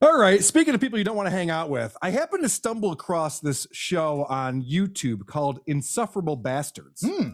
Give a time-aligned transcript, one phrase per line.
[0.00, 0.44] All right.
[0.44, 3.40] Speaking of people you don't want to hang out with, I happened to stumble across
[3.40, 7.04] this show on YouTube called Insufferable Bastards.
[7.04, 7.30] Hmm.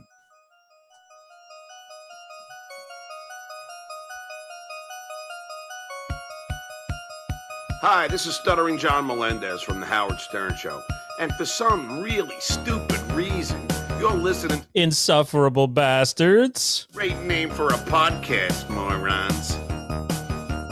[7.82, 10.80] Hi, this is Stuttering John Melendez from The Howard Stern Show.
[11.20, 13.60] And for some really stupid reason,
[14.00, 16.88] you're listening to Insufferable bastards.
[16.94, 19.58] great name for a podcast, morons.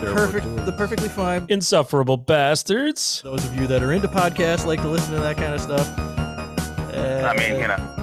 [0.02, 0.66] Perfect.
[0.66, 1.46] The perfectly fine.
[1.48, 3.22] Insufferable bastards.
[3.22, 5.88] Those of you that are into podcasts like to listen to that kind of stuff.
[5.96, 7.98] I mean, you know.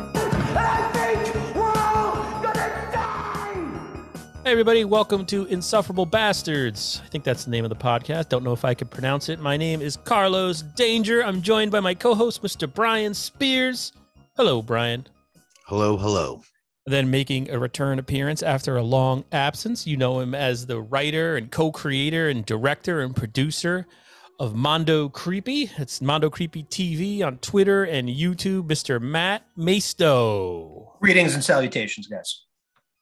[4.45, 7.01] Hey, everybody, welcome to Insufferable Bastards.
[7.05, 8.29] I think that's the name of the podcast.
[8.29, 9.39] Don't know if I could pronounce it.
[9.39, 11.23] My name is Carlos Danger.
[11.23, 12.73] I'm joined by my co host, Mr.
[12.73, 13.91] Brian Spears.
[14.37, 15.05] Hello, Brian.
[15.67, 16.41] Hello, hello.
[16.89, 19.85] Then making a return appearance after a long absence.
[19.85, 23.85] You know him as the writer and co creator and director and producer
[24.39, 25.69] of Mondo Creepy.
[25.77, 28.99] It's Mondo Creepy TV on Twitter and YouTube, Mr.
[28.99, 30.99] Matt Masto.
[30.99, 32.45] Greetings and salutations, guys.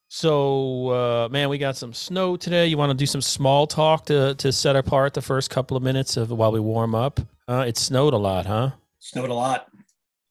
[0.09, 2.67] So, uh, man, we got some snow today.
[2.67, 5.84] You want to do some small talk to, to set apart the first couple of
[5.84, 7.22] minutes of while we warm up?
[7.47, 8.72] Uh, it snowed a lot, huh?
[9.00, 9.67] Snowed a lot.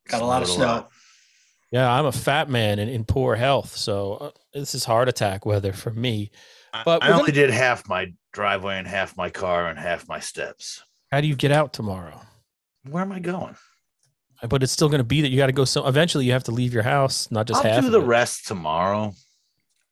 [0.09, 0.66] Got a lot of snow.
[0.66, 0.91] lot.
[1.72, 5.45] Yeah, I'm a fat man and in poor health, so uh, this is heart attack
[5.45, 6.31] weather for me.
[6.84, 10.06] But I we're only gonna- did half my driveway and half my car and half
[10.09, 10.83] my steps.
[11.11, 12.20] How do you get out tomorrow?
[12.89, 13.56] Where am I going?
[14.48, 15.64] But it's still going to be that you got to go.
[15.64, 17.81] So eventually, you have to leave your house, not just I'll half.
[17.81, 18.06] do of the it.
[18.06, 19.14] rest tomorrow.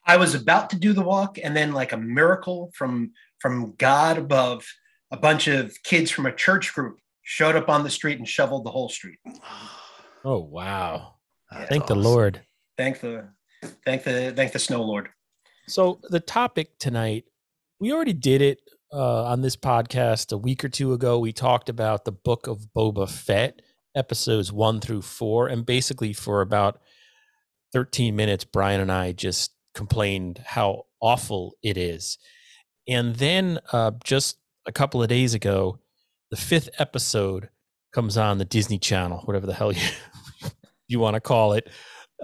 [0.07, 4.19] I was about to do the walk, and then, like a miracle from from God
[4.19, 4.67] above,
[5.11, 8.65] a bunch of kids from a church group showed up on the street and shoveled
[8.67, 9.19] the whole street.
[10.25, 11.15] Oh wow!
[11.51, 11.95] That's Thank the.
[11.95, 12.43] Lord.
[12.77, 13.29] Thank the,
[13.85, 15.09] thank the, thank the snow lord.
[15.69, 17.25] So the topic tonight,
[17.81, 18.61] we already did it
[18.93, 21.19] uh, on this podcast a week or two ago.
[21.19, 23.63] We talked about the book of Boba Fett,
[23.95, 26.81] episodes one through four, and basically for about
[27.73, 32.19] thirteen minutes, Brian and I just complained how awful it is.
[32.89, 35.79] And then uh, just a couple of days ago,
[36.31, 37.49] the fifth episode
[37.93, 39.89] comes on the Disney Channel, whatever the hell you
[40.95, 41.69] you want to call it,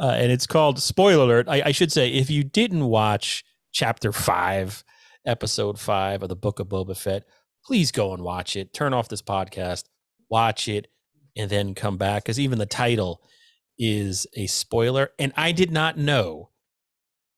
[0.01, 1.49] uh, and it's called spoiler alert.
[1.49, 4.83] I, I should say if you didn't watch chapter five,
[5.27, 7.25] episode five of the Book of Boba Fett,
[7.65, 8.73] please go and watch it.
[8.73, 9.85] Turn off this podcast,
[10.31, 10.87] watch it,
[11.37, 13.21] and then come back because even the title
[13.79, 15.11] is a spoiler.
[15.19, 16.51] And I did not know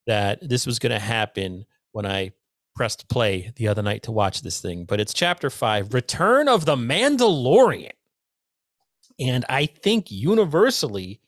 [0.06, 2.32] that this was going to happen when I
[2.74, 4.84] pressed play the other night to watch this thing.
[4.84, 7.92] But it's chapter five, Return of the Mandalorian.
[9.22, 11.20] And I think universally,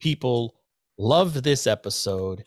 [0.00, 0.54] people
[0.98, 2.44] loved this episode,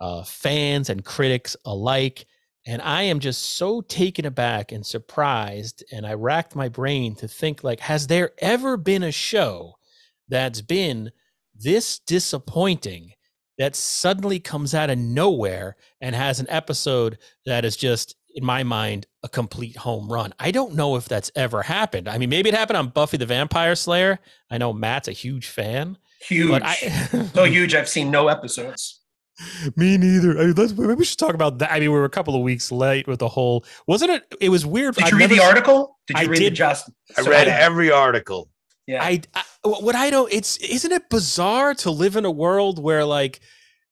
[0.00, 2.26] uh, fans and critics alike.
[2.66, 5.84] And I am just so taken aback and surprised.
[5.92, 9.74] And I racked my brain to think like, has there ever been a show
[10.28, 11.12] that's been
[11.54, 13.12] this disappointing
[13.58, 18.62] that suddenly comes out of nowhere and has an episode that is just in my
[18.64, 20.34] mind a complete home run.
[20.38, 22.08] I don't know if that's ever happened.
[22.08, 24.18] I mean, maybe it happened on Buffy the Vampire Slayer.
[24.50, 26.74] I know Matt's a huge fan, Huge, but I
[27.34, 27.74] so huge.
[27.74, 29.00] I've seen no episodes.
[29.76, 30.38] me neither.
[30.38, 31.72] I mean, let's, maybe we should talk about that.
[31.72, 33.64] I mean, we were a couple of weeks late with the whole.
[33.86, 34.22] Wasn't it?
[34.40, 34.94] It was weird.
[34.94, 35.98] Did I've you read the s- article?
[36.06, 36.52] Did you I read did.
[36.52, 36.90] the just?
[37.16, 38.48] I so read I- every article.
[38.86, 39.02] Yeah.
[39.02, 40.30] I, I what I don't.
[40.32, 43.40] It's isn't it bizarre to live in a world where like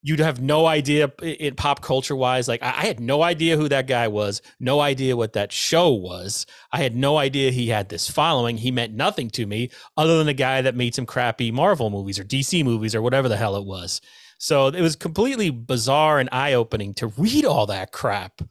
[0.03, 2.49] you'd have no idea in pop culture wise.
[2.49, 5.91] Like I, I had no idea who that guy was, no idea what that show
[5.91, 6.45] was.
[6.73, 8.57] I had no idea he had this following.
[8.59, 12.19] He meant nothing to me other than a guy that made some crappy Marvel movies
[12.19, 14.01] or DC movies or whatever the hell it was.
[14.39, 18.43] So it was completely bizarre and eye opening to read all that crap.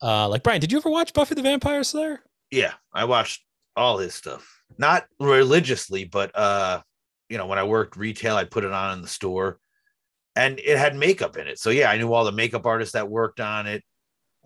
[0.00, 2.20] Uh, like Brian, did you ever watch Buffy the Vampire Slayer?
[2.52, 3.42] Yeah, I watched
[3.74, 4.62] all his stuff.
[4.78, 6.82] Not religiously, but uh,
[7.28, 9.58] you know, when I worked retail, I'd put it on in the store.
[10.38, 11.58] And it had makeup in it.
[11.58, 13.82] So yeah, I knew all the makeup artists that worked on it.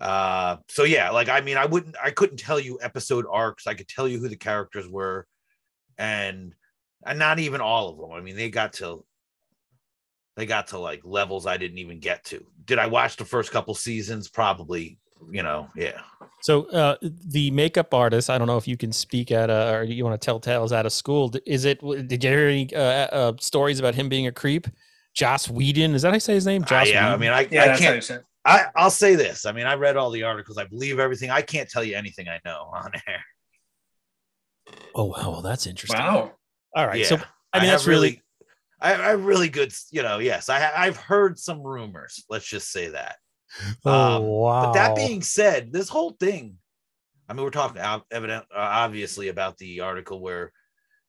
[0.01, 3.67] Uh, so yeah, like I mean, I wouldn't I couldn't tell you episode arcs.
[3.67, 5.27] I could tell you who the characters were,
[5.99, 6.55] and
[7.05, 8.11] and not even all of them.
[8.11, 9.05] I mean, they got to
[10.35, 12.43] they got to like levels I didn't even get to.
[12.65, 14.31] Did I watch the first couple seasons?
[14.31, 14.99] Probably,
[15.31, 16.01] you know, yeah.
[16.41, 19.83] So uh, the makeup artist, I don't know if you can speak at a, or
[19.85, 21.31] you want to tell tales out of school.
[21.45, 21.81] Is it?
[22.09, 24.67] Did you hear any uh, uh, stories about him being a creep?
[25.15, 26.63] Joss Whedon, is that how you say his name?
[26.63, 28.25] Uh, Joss yeah, I mean, I, yeah, I can't.
[28.45, 29.47] I, I'll say this.
[29.47, 30.59] I mean, I read all the articles.
[30.59, 31.31] I believe everything.
[31.31, 33.25] I can't tell you anything I know on air.
[34.95, 36.01] oh wow, well that's interesting.
[36.01, 36.33] Wow.
[36.75, 37.07] All right, yeah.
[37.07, 37.17] so
[37.53, 38.23] I mean that's have really,
[38.81, 42.25] I, I have really good, you know, yes, I I've heard some rumors.
[42.29, 43.17] Let's just say that.
[43.85, 44.65] oh Um, wow.
[44.67, 46.57] But that being said, this whole thing,
[47.29, 50.53] I mean, we're talking evident, uh, obviously about the article where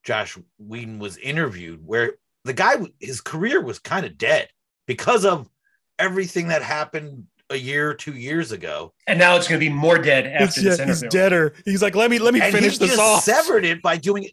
[0.03, 4.49] Josh Whedon was interviewed, where the guy, his career was kind of dead
[4.87, 5.49] because of
[5.99, 8.93] everything that happened a year or two years ago.
[9.07, 11.53] And now it's going to be more dead after He's, this yeah, he's deader.
[11.65, 13.23] He's like, let me let me and finish he this off.
[13.23, 14.31] severed it by doing it.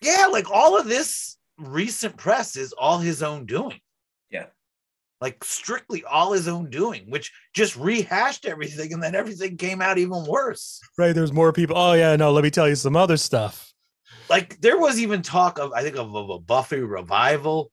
[0.00, 3.78] Yeah, like all of this recent press is all his own doing.
[4.30, 4.46] Yeah.
[5.20, 9.98] Like strictly all his own doing, which just rehashed everything, and then everything came out
[9.98, 10.80] even worse.
[10.96, 11.12] Right?
[11.12, 11.76] There's more people.
[11.76, 12.32] Oh yeah, no.
[12.32, 13.69] Let me tell you some other stuff.
[14.30, 17.70] Like there was even talk of, I think, of, of a Buffy revival.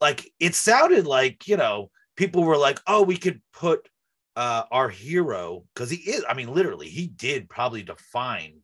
[0.00, 3.86] Like it sounded like you know people were like, oh, we could put
[4.34, 6.24] uh our hero because he is.
[6.28, 8.54] I mean, literally, he did probably define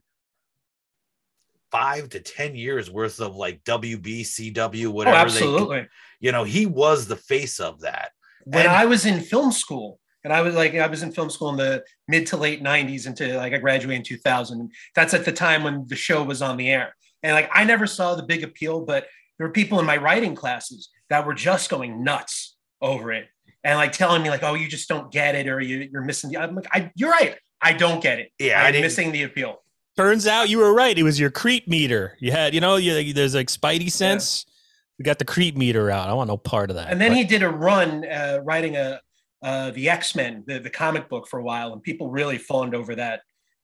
[1.70, 5.16] five to ten years worth of like WB, CW, Oh, whatever.
[5.16, 5.88] they absolutely.
[6.20, 8.12] you know, he was the face of that.
[8.44, 11.28] when And- I was in film school, and I was like, I was in film
[11.30, 14.70] school in the mid to late 90s until like I graduated in 2000.
[14.94, 16.95] That's at the time when the show was on the air.
[17.22, 19.06] And like, I never saw the big appeal, but
[19.38, 23.26] there were people in my writing classes that were just going nuts over it
[23.64, 26.30] and like telling me, like, oh, you just don't get it or you, you're missing
[26.30, 26.38] the.
[26.38, 27.36] I'm like, I, you're right.
[27.60, 28.30] I don't get it.
[28.38, 29.62] Yeah, I'm missing the appeal.
[29.96, 30.96] Turns out you were right.
[30.96, 32.16] It was your creep meter.
[32.20, 34.44] You had, you know, you, there's like Spidey sense.
[34.98, 36.08] We got the creep meter out.
[36.08, 36.90] I want no part of that.
[36.90, 39.00] And then But- he did a run uh, writing a
[39.42, 42.74] uh, the X Men, the, the comic book for a while, and people really fawned
[42.74, 43.20] over that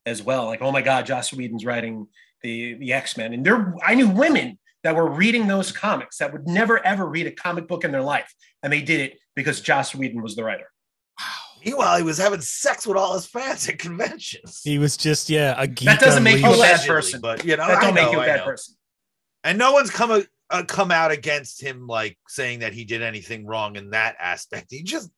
[0.07, 0.47] as well.
[0.47, 2.07] Like, oh my God, Joss Whedon's writing
[2.43, 6.33] the the X Men, and there I knew women that were reading those comics that
[6.33, 9.61] would never ever read a comic book in their life, and they did it because
[9.61, 10.69] Joss Whedon was the writer.
[11.65, 14.61] Meanwhile, he was having sex with all his fans at conventions.
[14.65, 15.87] he was just yeah a geek.
[15.87, 16.45] That doesn't make leash.
[16.45, 17.21] you a bad person.
[17.21, 18.75] but you know, that don't make know, you a bad person.
[19.45, 23.03] And no one's come a, uh, come out against him like saying that he did
[23.03, 24.67] anything wrong in that aspect.
[24.71, 25.11] He just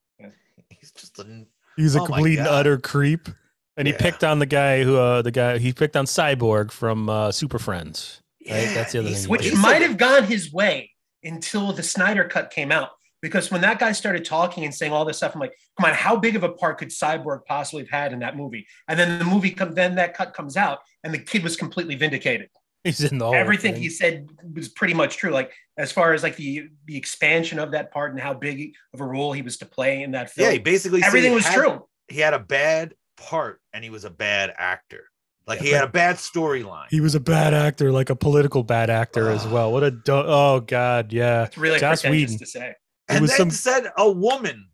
[0.68, 3.28] he's just a He was a Oh complete and utter creep.
[3.76, 4.00] And he Yeah.
[4.00, 7.58] picked on the guy who, uh, the guy he picked on Cyborg from uh, Super
[7.58, 8.20] Friends.
[8.48, 8.70] Right?
[8.74, 9.58] That's the other thing which did.
[9.58, 10.90] might have gone his way
[11.22, 12.90] until the Snyder cut came out.
[13.22, 15.94] Because when that guy started talking and saying all this stuff, I'm like, come on,
[15.96, 18.66] how big of a part could Cyborg possibly have had in that movie?
[18.86, 21.94] And then the movie come, then that cut comes out, and the kid was completely
[21.94, 22.50] vindicated.
[22.84, 23.82] He's in the Everything thing.
[23.82, 25.30] he said was pretty much true.
[25.30, 29.00] Like as far as like the the expansion of that part and how big of
[29.00, 30.52] a role he was to play in that film, yeah.
[30.52, 31.86] He basically said everything he was had- true.
[32.08, 35.04] He had a bad part and he was a bad actor.
[35.46, 36.86] Like he had a bad storyline.
[36.90, 39.70] He was a bad actor, like a political bad actor as well.
[39.72, 41.44] What a do- oh god, yeah.
[41.44, 42.38] It's really Joss pretentious Whedon.
[42.38, 42.74] to say.
[43.08, 44.68] and was then some- said a woman,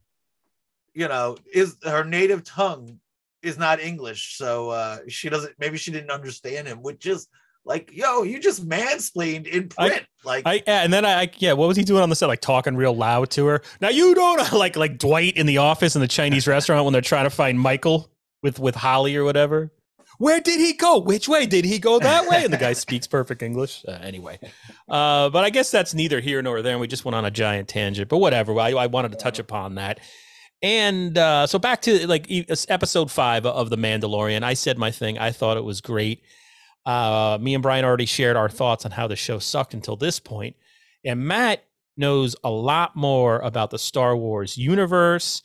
[0.94, 3.00] you know, is her native tongue
[3.42, 5.54] is not English, so uh she doesn't.
[5.58, 7.26] Maybe she didn't understand him, which is
[7.64, 10.06] like, yo, you just mansplained in I- print.
[10.24, 12.26] like, I yeah, and then I, I yeah, what was he doing on the set?
[12.28, 13.62] Like talking real loud to her.
[13.80, 17.02] Now you don't like like Dwight in the office in the Chinese restaurant when they're
[17.02, 18.08] trying to find Michael
[18.42, 19.72] with with Holly or whatever.
[20.18, 20.98] Where did he go?
[20.98, 21.98] Which way did he go?
[21.98, 22.44] That way?
[22.44, 23.82] And the guy speaks perfect English.
[23.88, 24.38] Uh, anyway,
[24.88, 26.72] uh, but I guess that's neither here nor there.
[26.72, 28.10] And we just went on a giant tangent.
[28.10, 28.58] But whatever.
[28.60, 30.00] I, I wanted to touch upon that.
[30.62, 34.42] And uh, so back to like e- episode five of The Mandalorian.
[34.42, 35.18] I said my thing.
[35.18, 36.22] I thought it was great.
[36.84, 40.20] Uh, me and Brian already shared our thoughts on how the show sucked until this
[40.20, 40.56] point.
[41.02, 41.64] And Matt
[41.96, 45.42] knows a lot more about the Star Wars universe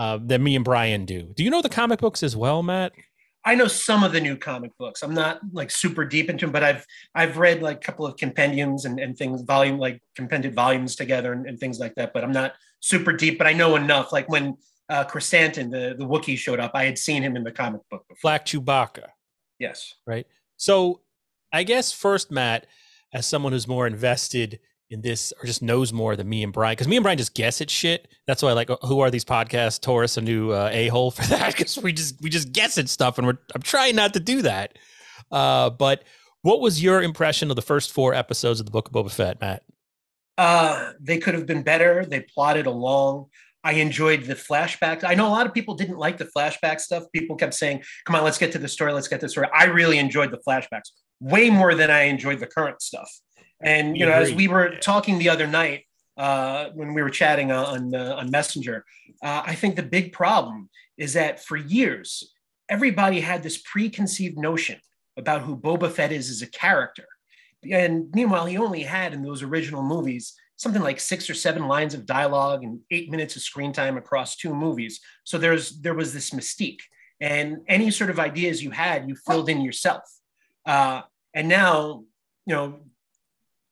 [0.00, 1.24] uh, than me and Brian do.
[1.36, 2.92] Do you know the comic books as well, Matt?
[3.44, 5.02] I know some of the new comic books.
[5.02, 8.16] I'm not like super deep into them, but I've I've read like a couple of
[8.16, 12.14] compendiums and, and things, volume like compended volumes together and, and things like that.
[12.14, 14.10] But I'm not super deep, but I know enough.
[14.10, 14.56] Like when
[14.88, 18.08] uh, Krrsantan, the the Wookiee, showed up, I had seen him in the comic book
[18.08, 18.20] before.
[18.22, 19.08] Black Chewbacca.
[19.58, 19.94] Yes.
[20.06, 20.26] Right.
[20.56, 21.02] So
[21.52, 22.66] I guess first, Matt,
[23.12, 24.60] as someone who's more invested
[24.90, 27.34] in this or just knows more than me and Brian, because me and Brian just
[27.34, 28.08] guess at shit.
[28.26, 29.80] That's why, like, who are these podcasts?
[29.80, 32.88] Taurus, a new uh, a hole for that, because we just we just guess at
[32.88, 34.78] stuff, and we're I'm trying not to do that.
[35.30, 36.04] Uh, but
[36.42, 39.40] what was your impression of the first four episodes of the Book of Boba Fett,
[39.40, 39.62] Matt?
[40.36, 42.04] Uh, they could have been better.
[42.04, 43.26] They plotted along.
[43.62, 45.04] I enjoyed the flashbacks.
[45.04, 47.04] I know a lot of people didn't like the flashback stuff.
[47.14, 48.92] People kept saying, "Come on, let's get to the story.
[48.92, 52.40] Let's get to the story." I really enjoyed the flashbacks way more than I enjoyed
[52.40, 53.10] the current stuff.
[53.62, 55.84] And you know, as we were talking the other night
[56.16, 58.84] uh, when we were chatting on uh, on Messenger,
[59.22, 62.32] uh, I think the big problem is that for years
[62.68, 64.78] everybody had this preconceived notion
[65.16, 67.04] about who Boba Fett is as a character.
[67.70, 71.94] And meanwhile, he only had in those original movies something like six or seven lines
[71.94, 75.00] of dialogue and eight minutes of screen time across two movies.
[75.24, 76.80] So there's there was this mystique,
[77.20, 80.04] and any sort of ideas you had, you filled in yourself.
[80.64, 81.02] Uh,
[81.34, 82.04] and now,
[82.46, 82.80] you know,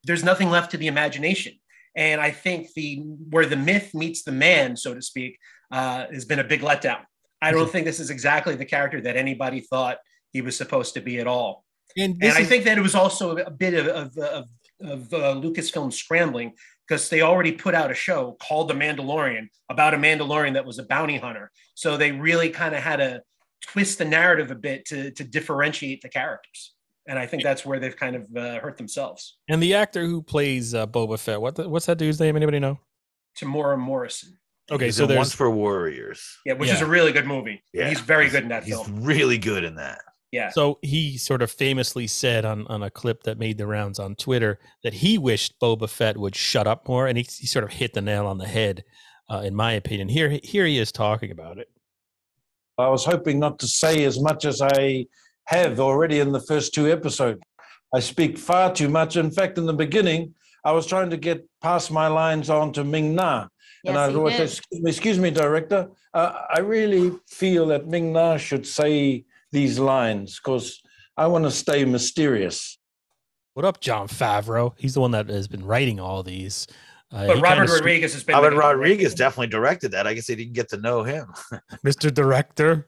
[0.04, 1.54] there's nothing left to the imagination.
[1.96, 2.96] And I think the
[3.30, 5.38] where the myth meets the man, so to speak,
[5.72, 7.00] uh, has been a big letdown.
[7.42, 9.98] I don't think this is exactly the character that anybody thought
[10.32, 11.64] he was supposed to be at all.
[11.96, 14.44] And, And I is- think that it was also a bit of of, of,
[14.80, 16.52] of uh, Lucasfilm scrambling
[16.86, 20.78] because they already put out a show called The Mandalorian about a Mandalorian that was
[20.78, 21.50] a bounty hunter.
[21.74, 23.22] So they really kind of had to
[23.60, 26.74] twist the narrative a bit to to differentiate the characters.
[27.08, 29.38] And I think that's where they've kind of uh, hurt themselves.
[29.48, 32.36] and the actor who plays uh, Boba Fett, what the, what's that dude's name?
[32.36, 32.78] Anybody know?
[33.36, 34.38] Temuera Morrison.
[34.70, 36.22] Okay, He's so in there's Once Were Warriors.
[36.44, 37.62] Yeah, which is a really good movie.
[37.72, 39.02] Yeah, He's very good in that He's film.
[39.02, 40.00] really good in that.
[40.30, 40.50] Yeah.
[40.50, 44.14] So he sort of famously said on, on a clip that made the rounds on
[44.14, 47.70] Twitter that he wished Boba Fett would shut up more, and he, he sort of
[47.72, 48.84] hit the nail on the head,
[49.30, 50.10] uh, in my opinion.
[50.10, 51.68] Here, here he is talking about it.
[52.76, 55.06] I was hoping not to say as much as I
[55.48, 57.40] have already in the first two episodes.
[57.94, 59.16] I speak far too much.
[59.16, 62.84] In fact, in the beginning, I was trying to get past my lines on to
[62.84, 63.48] Ming Na.
[63.82, 65.88] Yes, and I he always say, excuse me, excuse me, director.
[66.12, 70.82] Uh, I really feel that Ming Na should say these lines because
[71.16, 72.78] I want to stay mysterious.
[73.54, 74.74] What up, Jon Favreau?
[74.76, 76.66] He's the one that has been writing all these.
[77.10, 80.06] Uh, But Robert Rodriguez has been Robert Rodriguez definitely directed that.
[80.06, 81.32] I guess they didn't get to know him.
[81.86, 82.12] Mr.
[82.12, 82.86] Director.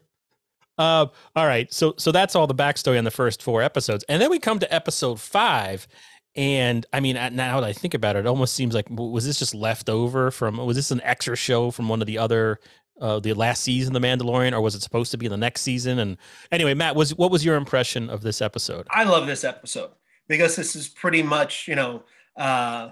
[0.81, 4.19] Uh, all right, so so that's all the backstory on the first four episodes, and
[4.19, 5.87] then we come to episode five,
[6.35, 9.37] and I mean, now that I think about it, it almost seems like was this
[9.37, 10.57] just left over from?
[10.57, 12.59] Was this an extra show from one of the other,
[12.99, 15.61] uh, the last season, of The Mandalorian, or was it supposed to be the next
[15.61, 15.99] season?
[15.99, 16.17] And
[16.51, 18.87] anyway, Matt, was what was your impression of this episode?
[18.89, 19.91] I love this episode
[20.27, 22.05] because this is pretty much, you know,
[22.37, 22.89] uh,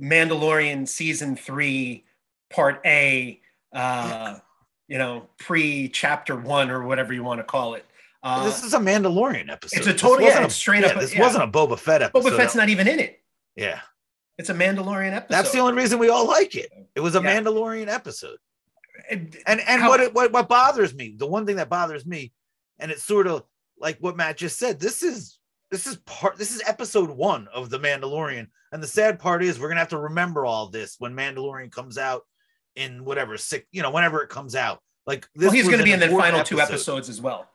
[0.00, 2.04] Mandalorian season three,
[2.50, 3.40] part A,
[3.72, 4.38] uh,
[4.88, 7.84] you know, pre chapter one or whatever you want to call it.
[8.22, 9.78] Uh, this is a Mandalorian episode.
[9.78, 11.20] it's a total- yeah, straight up This yeah.
[11.20, 12.28] wasn't a Boba Fett episode.
[12.32, 13.20] Boba Fett's not even in it.
[13.54, 13.80] Yeah,
[14.38, 15.36] It's a Mandalorian episode.
[15.36, 16.70] that's the only reason we all like it.
[16.94, 17.40] It was a Yeah.
[17.40, 18.38] Mandalorian episode.
[19.10, 22.04] And, And and How- what, it, what what bothers me, the one thing that bothers
[22.06, 22.32] me,
[22.80, 23.44] and it's sort of
[23.78, 24.80] like what Matt just said.
[24.80, 25.38] This is
[25.70, 26.36] this is part.
[26.36, 29.88] This is episode one of the Mandalorian, and the sad part is we're gonna have
[29.90, 32.22] to remember all this when Mandalorian comes out
[32.76, 34.80] in whatever six, you know, whenever it comes out.
[35.06, 37.48] Like this well, he's going to be in the important final two episodes as well.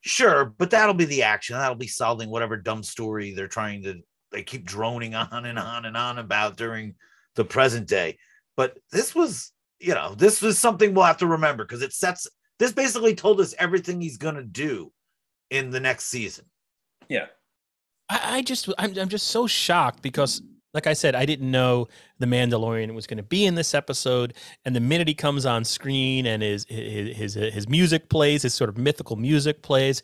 [0.00, 1.56] Sure, but that'll be the action.
[1.56, 4.02] That'll be solving whatever dumb story they're trying to
[4.32, 6.94] they keep droning on and on and on about during
[7.36, 8.18] the present day.
[8.56, 12.26] But this was, you know, this was something we'll have to remember because it sets
[12.58, 14.92] this basically told us everything he's gonna do
[15.50, 16.46] in the next season.
[18.08, 20.42] I, I just I'm I'm just so shocked because
[20.76, 24.34] like I said, I didn't know the Mandalorian was going to be in this episode,
[24.62, 28.52] and the minute he comes on screen and his his his, his music plays, his
[28.52, 30.02] sort of mythical music plays,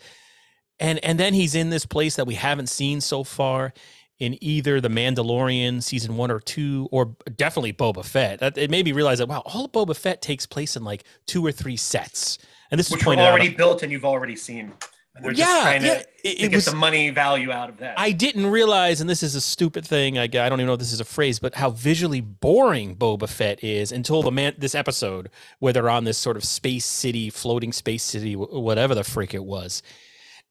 [0.81, 3.75] and and then he's in this place that we haven't seen so far
[4.19, 8.41] in either the Mandalorian season one or two, or definitely Boba Fett.
[8.41, 11.05] That it made me realize that wow, all of Boba Fett takes place in like
[11.27, 12.39] two or three sets,
[12.71, 13.33] and this is Which were pointed out.
[13.33, 14.73] already built and you've already seen.
[15.15, 17.69] And they're just yeah, trying to, yeah, to it, get was the money value out
[17.69, 17.99] of that.
[17.99, 20.19] I didn't realize, and this is a stupid thing.
[20.19, 23.29] I, I don't even know if this is a phrase, but how visually boring Boba
[23.29, 25.29] Fett is until the man this episode
[25.59, 29.45] where they're on this sort of space city, floating space city, whatever the freak it
[29.45, 29.83] was.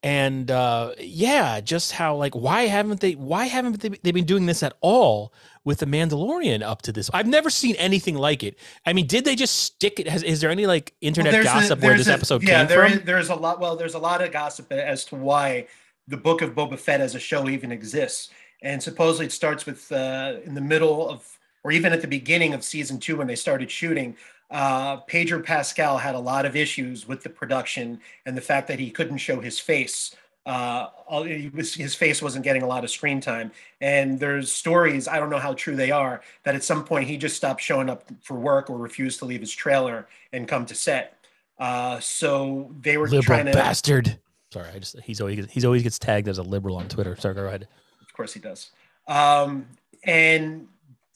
[0.03, 4.45] And uh, yeah, just how like why haven't they why haven't they, they been doing
[4.45, 7.09] this at all with the Mandalorian up to this?
[7.13, 8.57] I've never seen anything like it.
[8.85, 10.07] I mean, did they just stick it?
[10.07, 12.67] Has, is there any like Well, internet a- gossip where this a- episode yeah, came
[12.67, 12.99] there from?
[12.99, 13.59] is- there's a lot.
[13.59, 15.67] Well, there's a lot of gossip as to why
[16.07, 18.29] the Book of Boba Fett as a show even exists.
[18.63, 21.25] And supposedly it starts with uh, in the middle of,
[21.63, 24.15] or even at the beginning of season two when they started shooting.
[24.51, 28.79] Uh, Pedro Pascal had a lot of issues with the production and the fact that
[28.79, 30.13] he couldn't show his face.
[30.45, 33.51] Uh, all- he was, his face wasn't getting a lot of screen time.
[33.79, 37.17] And there's stories, I don't know how true they are, that at some point he
[37.17, 40.75] just stopped showing up for work or refused to leave his trailer and come to
[40.75, 41.17] set.
[41.59, 44.17] Uh, so they were liberal trying to, bastard.
[44.51, 47.15] Sorry, I just he's always he's always gets tagged as a liberal on Twitter.
[47.15, 47.67] Sorry, go ahead.
[48.01, 48.71] of course he does.
[49.07, 49.67] Um,
[50.03, 50.67] and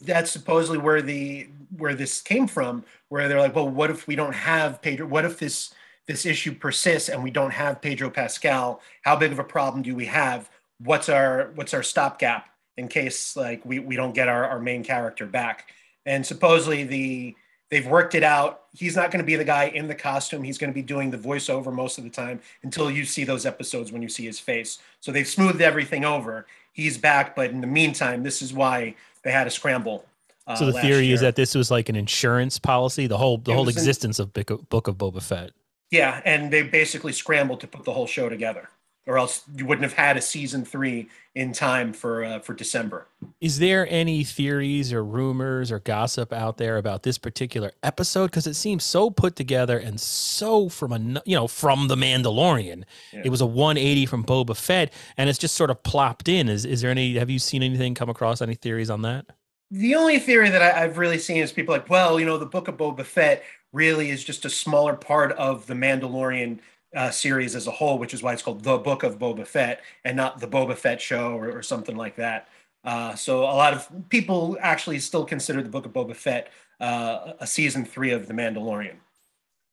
[0.01, 4.15] that's supposedly where the where this came from, where they're like, well, what if we
[4.15, 5.08] don't have Pedro?
[5.08, 5.74] What if this
[6.08, 8.82] this issue persists and we don't have Pedro Pascal?
[9.02, 10.50] How big of a problem do we have?
[10.80, 12.48] What's our what's our stopgap
[12.78, 15.70] in case like we, we don't get our, our main character back?
[16.06, 17.36] And supposedly the
[17.72, 18.64] they've worked it out.
[18.74, 20.44] He's not going to be the guy in the costume.
[20.44, 23.46] He's going to be doing the voiceover most of the time until you see those
[23.46, 24.80] episodes when you see his face.
[25.00, 26.46] So they've smoothed everything over.
[26.74, 30.06] He's back, but in the meantime, this is why they had a scramble.
[30.46, 33.52] Uh, So the theory is that this was like an insurance policy, the whole the
[33.52, 35.52] It whole an- existence of Book of, Book of Boba Fett.
[35.92, 38.70] Yeah, and they basically scrambled to put the whole show together.
[39.08, 43.08] or else you wouldn't have had a season three in time for uh, for December.
[43.39, 48.27] Is there any theories or rumors or gossip out there about this particular episode?
[48.32, 52.84] Because it seems so put together and so from a you know from the Mandalorian.
[53.13, 53.22] Yeah.
[53.25, 56.50] It was a 180 from Boba Fett, and it's just sort of plopped in.
[56.50, 57.15] Is is there any?
[57.20, 59.27] Have you seen anything come across any theories on that?
[59.72, 62.46] The only theory that I, I've really seen is people like, well, you know, the
[62.46, 63.44] Book of Boba Fett
[63.74, 66.60] really is just a smaller part of the Mandalorian
[66.96, 69.82] uh, series as a whole, which is why it's called the Book of Boba Fett
[70.04, 72.48] and not the Boba Fett show or, or something like that.
[72.84, 77.34] Uh, so a lot of people actually still consider the Book of Boba Fett uh,
[77.40, 78.96] a season three of the Mandalorian.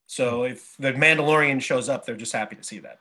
[0.06, 2.98] So if the Mandalorian shows up, they're just happy to see that.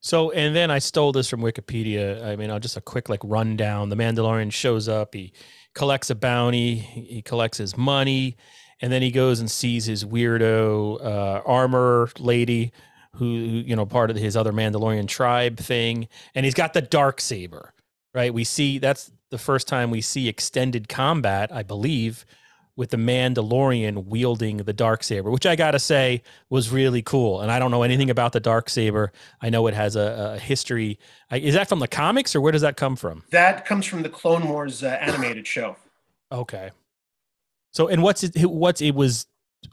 [0.00, 2.22] So, and then I stole this from Wikipedia.
[2.24, 3.88] I mean, I'll just a quick like rundown.
[3.88, 5.14] The Mandalorian shows up.
[5.14, 5.32] He
[5.74, 6.76] collects a bounty.
[6.76, 8.36] He collects his money,
[8.80, 12.72] and then he goes and sees his weirdo uh, armor lady,
[13.14, 17.20] who you know part of his other Mandalorian tribe thing, and he's got the dark
[17.20, 17.72] saber.
[18.12, 18.32] Right?
[18.32, 22.24] We see that's the first time we see extended combat, I believe,
[22.76, 27.40] with the Mandalorian wielding the dark saber, which I gotta say was really cool.
[27.40, 29.12] And I don't know anything about the dark saber.
[29.40, 30.98] I know it has a, a history.
[31.30, 33.22] Is that from the comics or where does that come from?
[33.30, 35.76] That comes from the Clone Wars uh, animated show.
[36.32, 36.70] Okay.
[37.70, 38.36] So and what's it?
[38.46, 39.26] What's it was?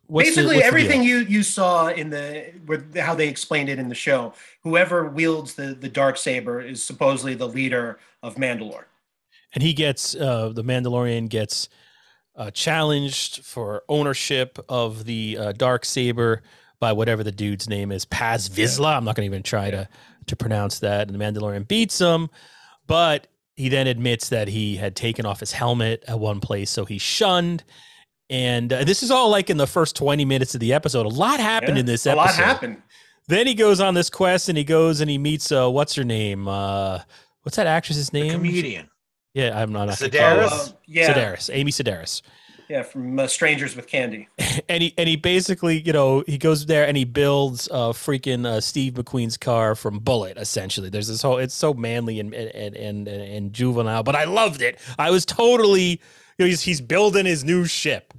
[0.05, 3.79] What's the- Basically, the everything you you saw in the with how they explained it
[3.79, 4.33] in the show.
[4.63, 8.85] Whoever wields the the dark saber is supposedly the leader of Mandalore.
[9.53, 11.67] and he gets uh, the Mandalorian gets
[12.35, 16.41] uh, challenged for ownership of the uh, dark saber
[16.79, 18.95] by whatever the dude's name is, Paz Vizsla.
[18.97, 19.87] I'm not going to even try to
[20.27, 21.09] to pronounce that.
[21.09, 22.29] And the Mandalorian beats him,
[22.87, 26.85] but he then admits that he had taken off his helmet at one place, so
[26.85, 27.63] he's shunned.
[28.29, 31.05] And uh, this is all like in the first 20 minutes of the episode.
[31.05, 32.13] A lot happened Yeah, in this episode.
[32.21, 32.81] a lot happened.
[33.27, 36.03] Then he goes on this quest and he goes and he meets uh what's her
[36.05, 36.47] name?
[36.47, 36.99] Uh
[37.43, 38.31] what's that actress's The name?
[38.33, 38.89] comedian.
[39.33, 39.87] Yeah, I'm not.
[39.89, 40.73] Sedaris?
[40.85, 42.21] Yeah, Sedaris, Amy Sedaris.
[42.69, 44.27] yeah, from uh, Strangers with Candy.
[44.69, 48.45] And he and he basically, you know, he goes there and he builds uh freaking
[48.45, 50.37] uh, Steve McQueen's car from Bullitt.
[50.37, 51.37] Essentially, there's this whole.
[51.37, 54.79] It's so manly and and and and, and juvenile, but I loved it.
[54.99, 56.01] I was totally.
[56.37, 58.13] You know, he's he's building his new ship.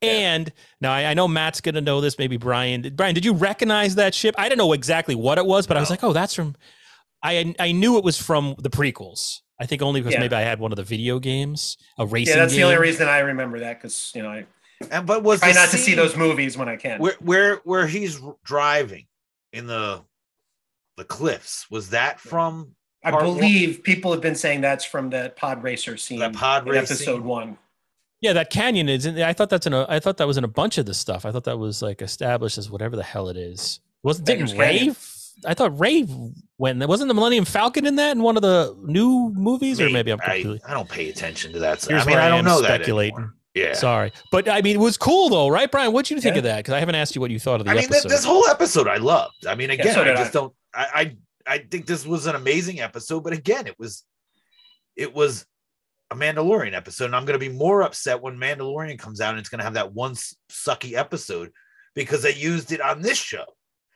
[0.00, 2.18] And now I, I know Matt's gonna know this.
[2.18, 2.90] Maybe Brian.
[2.96, 4.34] Brian, did you recognize that ship?
[4.36, 6.56] I didn't know exactly what it was, but I was like, oh, that's from.
[7.22, 9.40] I I knew it was from the prequels.
[9.60, 10.20] I think only because Yeah.
[10.20, 12.34] maybe I had one of the video games, a racing.
[12.34, 14.46] Yeah, that's the only reason I remember that because you know I
[14.90, 16.98] And but was try not to see those movies when I can.
[17.00, 19.06] where where where he's driving
[19.52, 20.02] in the
[20.96, 21.70] the cliffs?
[21.70, 25.62] Was that from I part one- believe people have been saying that's from the pod
[25.62, 27.58] racer scene that pod in race episode one.
[28.20, 29.04] Yeah, that canyon is.
[29.06, 29.84] In, I thought that's in a.
[29.88, 31.24] I thought that was in a bunch of the stuff.
[31.24, 33.80] I thought that was like established as whatever the hell it is.
[34.04, 34.86] Wasn't didn't Beggar's Canyon.
[35.44, 35.50] Ray?
[35.50, 36.06] I thought Ray
[36.58, 36.78] went.
[36.78, 36.88] There.
[36.88, 40.18] Wasn't the Millennium Falcon in that in one of the new movies, or maybe I'm
[40.18, 40.60] completely.
[40.66, 41.80] I don't pay attention to that.
[41.80, 41.90] stuff.
[41.90, 43.14] Here's I mean, I I don't am know that speculating.
[43.16, 43.34] anymore.
[43.54, 43.74] Yeah.
[43.74, 45.88] Sorry, but I mean, it was cool though, right, Brian?
[45.92, 46.38] What would you think Yeah.
[46.38, 46.56] of that?
[46.58, 48.08] Because I haven't asked you what you thought of the I mean, th- episode.
[48.08, 49.46] this whole episode I loved.
[49.46, 50.40] I mean, again, so I just I.
[50.40, 50.54] don't.
[50.74, 51.16] I, I
[51.54, 54.04] I think this was an amazing episode, but again, it was
[54.96, 55.44] it was
[56.10, 59.38] a Mandalorian episode, and I'm going to be more upset when Mandalorian comes out and
[59.38, 60.14] it's going to have that one
[60.50, 61.50] sucky episode
[61.94, 63.44] because they used it on this show.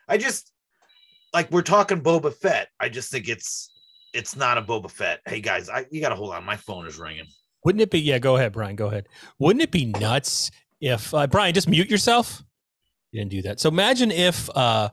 [0.08, 0.52] I just
[1.36, 2.68] like we're talking Boba Fett.
[2.80, 3.68] I just think it's
[4.14, 5.20] it's not a Boba Fett.
[5.26, 6.42] Hey guys, I you got to hold on.
[6.44, 7.26] My phone is ringing.
[7.62, 8.00] Wouldn't it be?
[8.00, 8.74] Yeah, go ahead, Brian.
[8.74, 9.06] Go ahead.
[9.38, 12.42] Wouldn't it be nuts if uh, Brian just mute yourself?
[13.12, 13.60] You didn't do that.
[13.60, 14.88] So imagine if uh,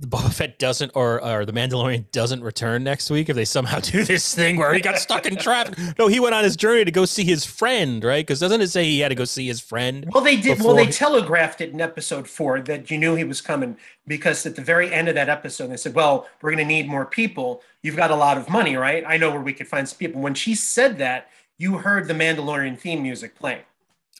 [0.00, 3.28] Boba Fett doesn't, or or the Mandalorian doesn't return next week.
[3.28, 5.78] If they somehow do this thing where he got stuck in traffic.
[5.98, 8.26] No, he went on his journey to go see his friend, right?
[8.26, 10.06] Because doesn't it say he had to go see his friend?
[10.12, 10.60] Well, they did.
[10.60, 14.44] Well, they Before- telegraphed it in episode four that you knew he was coming because
[14.46, 17.06] at the very end of that episode, they said, "Well, we're going to need more
[17.06, 17.62] people.
[17.82, 19.04] You've got a lot of money, right?
[19.06, 22.14] I know where we could find some people." When she said that, you heard the
[22.14, 23.62] Mandalorian theme music playing.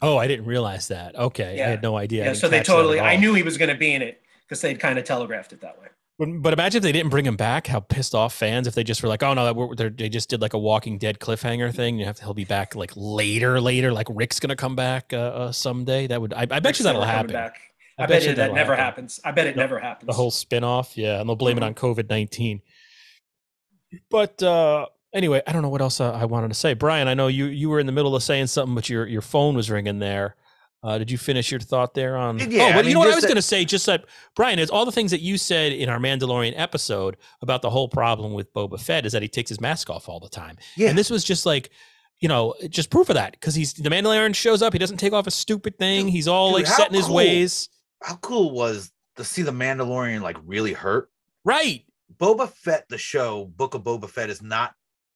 [0.01, 1.17] Oh, I didn't realize that.
[1.17, 2.25] Okay, I had no idea.
[2.27, 3.01] Yeah, so they catch that at totally.
[3.01, 4.22] I knew he was going to be in it
[4.53, 5.87] because they'd kind of telegraphed it that way.
[6.19, 7.67] But, but imagine if they didn't bring him back.
[7.67, 10.43] How pissed off fans if they just were like, "Oh no, that they're- just did
[10.43, 13.93] like a Walking Dead cliffhanger thing." You have to he'll be back like later, later.
[13.93, 16.07] Like Rick's gonna come back uh, uh, someday.
[16.09, 17.35] That would I, I bet Rick's you that'll happen.
[17.35, 17.51] I
[17.99, 18.85] I, bet bet, you that never happen.
[19.05, 19.21] happens.
[19.25, 20.07] I bet it No, never happens.
[20.07, 21.63] The whole spin-off, yeah, and they'll blame Mhm.
[21.63, 22.61] it on COVID nineteen.
[24.11, 26.75] But uh, anyway, I don't know what else uh, I wanted to say.
[26.75, 29.23] Brian, I know you you were in the middle of saying something, but your your
[29.23, 30.37] phone was ringing there.
[30.83, 32.39] Uh, did you finish your thought there on?
[32.51, 33.65] Yeah, oh, I but you know what I was going to say.
[33.65, 37.63] Just that, Brian, is all the things that you said in our Mandalorian episode about
[37.63, 40.29] the whole problem with Boba Fett is that he takes his mask off all the
[40.29, 40.59] time.
[40.77, 40.89] Yeah.
[40.89, 41.71] And this was just like,
[42.19, 44.73] you know, just proof of that because he's the Mandalorian shows up.
[44.73, 46.07] He doesn't take off a stupid thing.
[46.07, 47.15] Dude, he's all dude, like set in his cool.
[47.15, 47.69] ways.
[48.03, 51.11] How cool was to see the Mandalorian like really hurt?
[51.45, 51.85] Right.
[52.17, 54.75] Boba Fett, the show, Book of Boba Fett, is not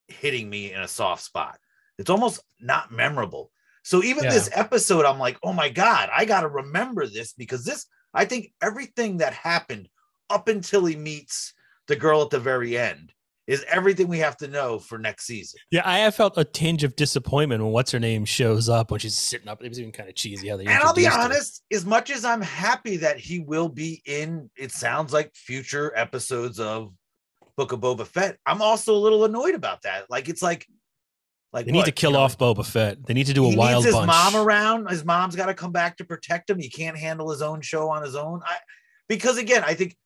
[0.09, 1.59] hitting me in a soft spot.
[1.99, 3.51] It's almost not memorable.
[3.87, 4.31] So even Yeah.
[4.31, 8.25] this episode, I'm like, oh my God, I got to remember this because this, I
[8.25, 9.89] think everything that happened
[10.29, 11.55] up until he meets
[11.87, 13.13] the girl at the very end
[13.47, 15.61] is everything we have to know for next season.
[15.71, 18.99] Yeah, I have felt a tinge of disappointment when what's her name shows up when
[18.99, 19.63] she's sitting up.
[19.63, 20.65] It was even kind of cheesy how they.
[20.65, 21.23] And I'll be introduced her.
[21.23, 25.93] honest, as much as I'm happy that he will be in, it sounds like future
[25.95, 26.93] episodes of
[27.57, 28.37] Book of Boba Fett.
[28.47, 30.11] I'm also a little annoyed about that.
[30.11, 30.67] Like it's like,
[31.57, 33.05] like They need to kill you know, off Boba Fett.
[33.07, 34.07] They need to do a he wild needs his bunch.
[34.07, 34.91] mom around.
[34.91, 36.59] His mom's got to come back to protect him.
[36.59, 38.43] He can't handle his own show on his own.
[38.45, 38.57] I
[39.09, 39.97] because again, I think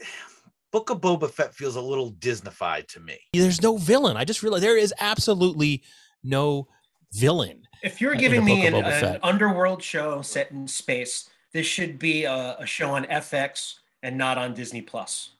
[0.72, 3.16] Book of Boba Fett feels a little Disneyfied to me.
[3.32, 4.16] There's no villain.
[4.16, 5.84] I just realized there is absolutely
[6.24, 6.66] no
[7.12, 7.62] villain.
[7.84, 12.56] If you're giving me an, an underworld show set in space, this should be a,
[12.58, 15.30] a show on FX and not on Disney Plus.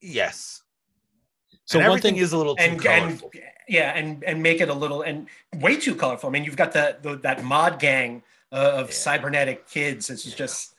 [0.00, 0.62] Yes.
[1.68, 3.22] So and one thing is a little too And, and
[3.68, 5.26] yeah, and and make it a little and
[5.56, 6.30] way too colorful.
[6.30, 8.94] I mean, you've got the, the that mod gang uh, of Yeah.
[8.94, 10.08] cybernetic kids.
[10.08, 10.74] It's just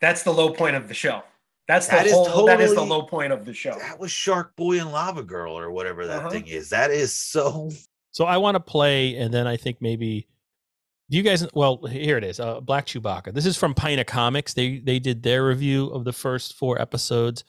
[0.00, 1.22] that's the low point of the show.
[1.66, 2.44] That's the That is whole.
[2.44, 3.74] that is the low point of the show.
[3.78, 6.30] that was Shark Boy and Lava Girl or whatever that Uh-huh.
[6.30, 6.68] thing is.
[6.68, 7.70] That is so
[8.10, 10.28] So I want to play, and then I think maybe.
[11.10, 11.46] Do you guys?
[11.54, 12.38] Well, here it is.
[12.38, 13.32] Uh, Black Chewbacca.
[13.32, 14.52] This is from Pina Comics.
[14.52, 17.44] They they did their review of the first four episodes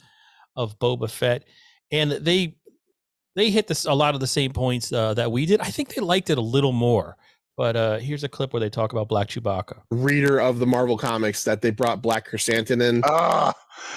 [0.56, 1.44] of Boba Fett,
[1.92, 2.56] and they
[3.36, 5.60] they hit this a lot of the same points uh, that we did.
[5.62, 7.18] I think they liked it a little more.
[7.58, 9.80] But uh, here's a clip where they talk about Black Chewbacca.
[9.90, 13.54] reader of the Marvel comics that they brought Black Krrsantan in Ah,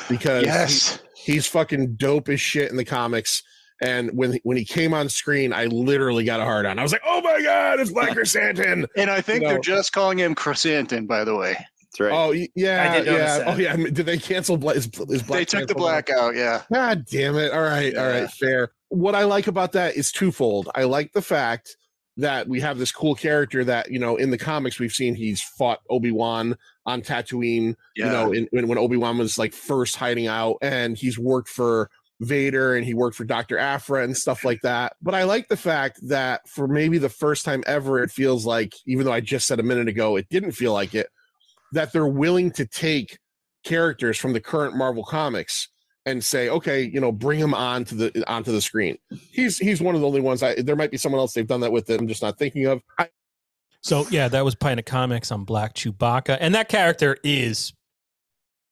[0.09, 1.01] because he- yes.
[1.17, 3.43] he's fucking dope as shit in the comics.
[3.81, 6.79] And when when he came on screen, I literally got a hard on.
[6.81, 9.93] I was like, "Oh my god, it's Black Krrsantan!" And I think you they're just
[9.93, 11.53] calling him Krrsantan, by the way.
[11.55, 12.13] That's right.
[12.13, 13.39] Oh yeah, I did notice yeah.
[13.39, 13.47] that.
[13.49, 13.73] Oh yeah.
[13.73, 14.75] I mean, Did they cancel Black?
[14.77, 15.79] Is, is Black they took the canceled?
[15.79, 16.63] black out, yeah.
[16.73, 17.53] God damn it!
[17.53, 18.21] All right, all Yeah.
[18.23, 18.73] right, fair.
[18.89, 20.71] What I like about that is twofold.
[20.75, 21.77] I like the fact
[22.17, 25.41] that we have this cool character that you know in the comics we've seen he's
[25.41, 27.75] fought Obi Wan on Tatooine.
[27.97, 28.07] Yeah.
[28.07, 31.49] You know, in, when when Obi Wan was like first hiding out, and he's worked
[31.49, 34.95] for Vader and he worked for Doctor Aphra and stuff like that.
[35.01, 38.75] But I like the fact that for maybe the first time ever, it feels like,
[38.87, 41.09] even though I just said a minute ago it didn't feel like it,
[41.73, 43.19] that they're willing to take
[43.65, 45.69] characters from the current Marvel comics
[46.09, 48.99] and say, okay, you know, bring him onto the onto the screen.
[49.31, 50.43] He's he's one of the only ones.
[50.43, 52.67] I there might be someone else they've done that with that I'm just not thinking
[52.67, 52.83] of.
[52.99, 53.09] I,
[53.83, 57.73] So yeah, that was Pina Comics on Black Chewbacca, and that character is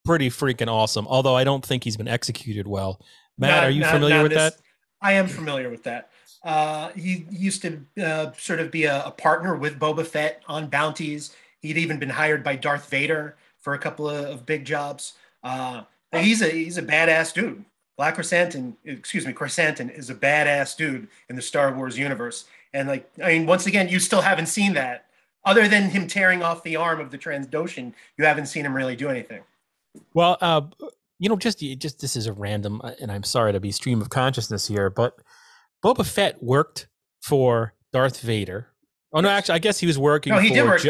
[0.04, 1.06] pretty freaking awesome.
[1.08, 3.00] Although I don't think he's been executed well.
[3.38, 4.62] Matt, Not- are you not- familiar not with this- that?
[5.02, 6.10] I am familiar with that.
[6.42, 10.68] Uh, he used to uh, sort of be a, a partner with Boba Fett on
[10.68, 11.34] bounties.
[11.60, 15.12] He'd even been hired by Darth Vader for a couple of, of big jobs.
[15.42, 15.82] Uh,
[16.18, 17.64] he's a he's a badass dude.
[17.96, 22.44] Black Krrsantan, excuse me, Krrsantan is a badass dude in the Star Wars universe.
[22.74, 25.06] And like, I mean, once again, you still haven't seen that.
[25.46, 28.96] Other than him tearing off the arm of the Trandoshan, you haven't seen him really
[28.96, 29.42] do anything.
[30.12, 30.62] Well, uh,
[31.18, 34.02] you know, just just this is a random, uh, and I'm sorry to be stream
[34.02, 35.16] of consciousness here, but
[35.82, 36.88] Boba Fett worked
[37.22, 38.68] for Darth Vader.
[39.12, 40.34] Oh no, actually, I guess he was working.
[40.34, 40.82] No, he for did work.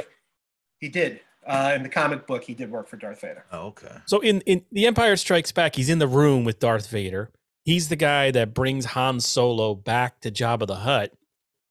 [0.81, 1.21] He did.
[1.47, 3.45] Uh, in the comic book, he did work for Darth Vader.
[3.53, 3.97] Oh, okay.
[4.07, 7.31] So in in The Empire Strikes Back, he's in the room with Darth Vader.
[7.65, 11.13] He's the guy that brings Han Solo back to Jabba the Hutt.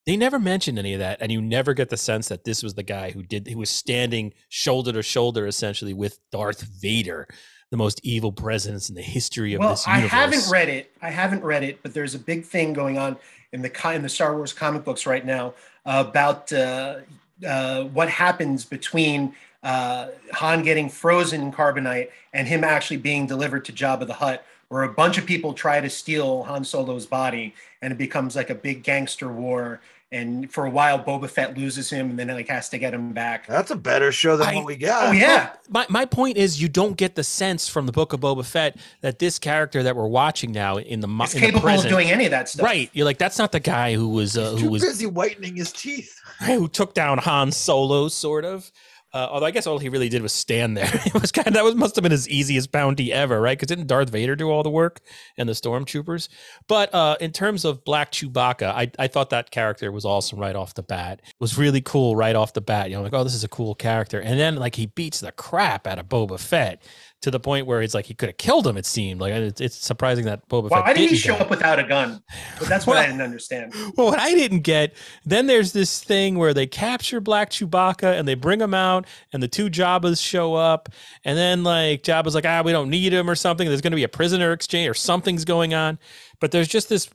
[0.05, 2.75] They never mentioned any of that, and you never get the sense that this was
[2.75, 7.27] the guy who did who was standing shoulder to shoulder essentially with Darth Vader,
[7.71, 10.91] the most evil presence in the history of well, this I haven't read it.
[11.01, 13.17] I haven't read it, but there's a big thing going on
[13.51, 15.53] in the in the Star Wars comic books right now
[15.85, 16.99] about uh,
[17.45, 19.33] uh, what happens between
[19.65, 24.45] uh, Han getting frozen in carbonite and him actually being delivered to Jabba the Hutt,
[24.69, 28.49] where a bunch of people try to steal Han Solo's body, and it becomes like
[28.49, 29.81] a big gangster war.
[30.11, 33.11] And for a while, Boba Fett loses him, and then like has to get him
[33.11, 33.47] back.
[33.47, 35.09] That's a better show than I- what we got.
[35.09, 38.19] Oh yeah, My my point is, you don't get the sense from the Book of
[38.19, 41.47] Boba Fett that this character that we're watching now in the mo- he's in the
[41.47, 42.63] capable of doing any of that stuff.
[42.63, 42.89] right?
[42.93, 45.55] You're like, that's not the guy who was uh, He's who too was busy whitening
[45.55, 46.21] his teeth.
[46.45, 48.71] who took down Han Solo, sort of.
[49.15, 50.91] Uh, although I guess all he really did was stand there.
[51.05, 53.57] It was kind of that was must have been his easiest bounty ever, right?
[53.57, 54.99] Because didn't Darth Vader do all the work
[55.37, 56.27] and the stormtroopers?
[56.67, 60.55] But uh, in terms of Black Chewbacca, I, I thought that character was awesome right
[60.55, 61.21] off the bat.
[61.23, 62.89] It was really cool right off the bat.
[62.89, 65.31] You know, like oh, this is a cool character, and then like he beats the
[65.31, 66.83] crap out of Boba Fett
[67.25, 68.77] to the point where it's like he could have killed him.
[68.77, 71.49] It seemed like it's, it's surprising that Boba Why Fett did he didn't show up
[71.49, 72.21] without a gun?
[72.59, 73.73] But that's what I didn't understand.
[73.97, 74.93] Well, what I didn't get,
[75.25, 79.41] then there's this thing where they capture Black Chewbacca and they bring him out, and
[79.41, 80.89] the two Jabbas show up,
[81.23, 83.67] and then like Jabba's like, ah, we don't need him or something.
[83.67, 85.97] There's going to be a prisoner exchange or something's going on,
[86.39, 87.09] but there's just this.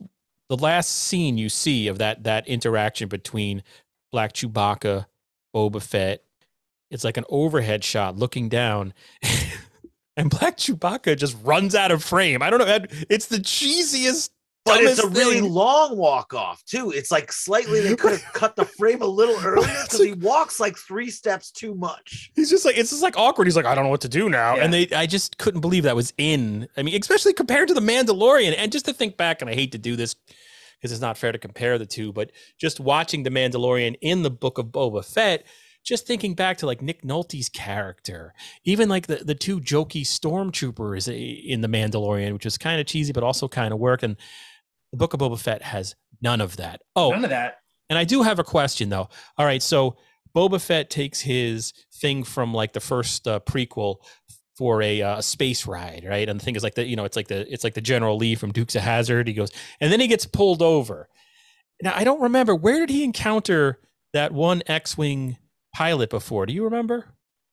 [0.48, 3.62] The last scene you see of that that interaction between
[4.10, 5.06] Black Chewbacca,
[5.54, 6.24] Boba Fett,
[6.90, 8.92] it's like an overhead shot looking down.
[10.16, 12.42] And Black Chewbacca just runs out of frame.
[12.42, 12.86] I don't know.
[13.08, 14.30] It's the cheesiest,
[14.64, 16.90] But it's a dumbest really long walk off too.
[16.90, 20.60] It's like slightly they could have cut the frame a little earlier because he walks
[20.60, 22.30] like three steps too much.
[22.34, 23.46] He's just like it's just like awkward.
[23.46, 25.84] He's like, I don't know what to do now, and they I just couldn't believe
[25.84, 26.68] that was in.
[26.76, 29.72] I mean, especially compared to the Mandalorian, and just to think back, and I hate
[29.72, 30.16] to do this
[30.80, 34.30] because it's not fair to compare the two, but just watching the Mandalorian in the
[34.30, 35.44] Book of Boba Fett,
[35.84, 41.08] just thinking back to like Nick Nolte's character, even like the the two jokey stormtroopers
[41.08, 44.16] in the Mandalorian, which was kind of cheesy but also kind of worked, and
[44.92, 46.82] the Book of Boba Fett has none of that.
[46.96, 47.58] Oh, None of that.
[47.88, 49.08] and I do have a question though.
[49.38, 49.96] All right, so
[50.36, 53.96] Boba Fett takes his thing from like the first uh, prequel
[54.56, 56.28] for a uh, space ride, right?
[56.28, 58.16] And the thing is like the you know it's like the it's like the General
[58.16, 59.26] Lee from Dukes of Hazzard.
[59.26, 61.08] He goes and then he gets pulled over.
[61.82, 63.78] Now I don't remember where did he encounter
[64.12, 65.38] that one X-wing
[65.74, 66.46] pilot before?
[66.46, 67.06] Do you remember?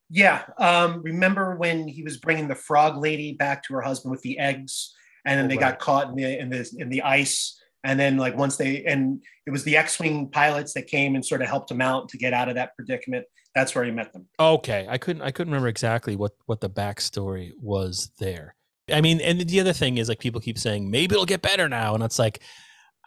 [0.10, 0.44] Yeah.
[0.58, 4.40] Um, remember when he was bringing the frog lady back to her husband with the
[4.40, 4.94] eggs,
[5.26, 5.72] and then Oh, they right.
[5.72, 9.22] got caught in the in the in the ice, and then like once they and
[9.46, 12.34] it was the X-wing pilots that came and sort of helped him out to get
[12.34, 13.26] out of that predicament.
[13.56, 14.28] That's where he met them.
[14.40, 18.56] Okay, I couldn't I couldn't remember exactly what what the backstory was there.
[18.90, 21.68] I mean, and the other thing is like people keep saying maybe it'll get better
[21.68, 22.42] now, and it's like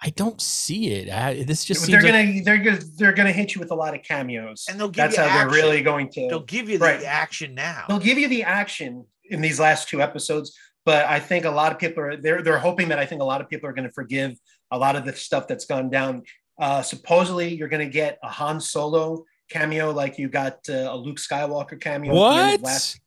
[0.03, 1.11] I don't see it.
[1.11, 3.95] I, this just they're seems gonna they're gonna they're gonna hit you with a lot
[3.95, 5.49] of cameos, And they'll give that's you how action.
[5.53, 6.27] they're really going to.
[6.29, 7.05] They'll give you the Right.
[7.05, 7.85] action now.
[7.89, 11.71] They'll give you the action in these last two episodes, but I think a lot
[11.73, 13.87] of people are they're they're hoping that I think a lot of people are going
[13.89, 14.33] to forgive
[14.71, 16.23] a lot of the stuff that's gone down.
[16.59, 20.97] Uh, supposedly, you're going to get a Han Solo cameo, like you got uh, a
[20.97, 22.13] Luke Skywalker cameo.
[22.13, 22.63] at the end of What?
[22.63, 23.01] last-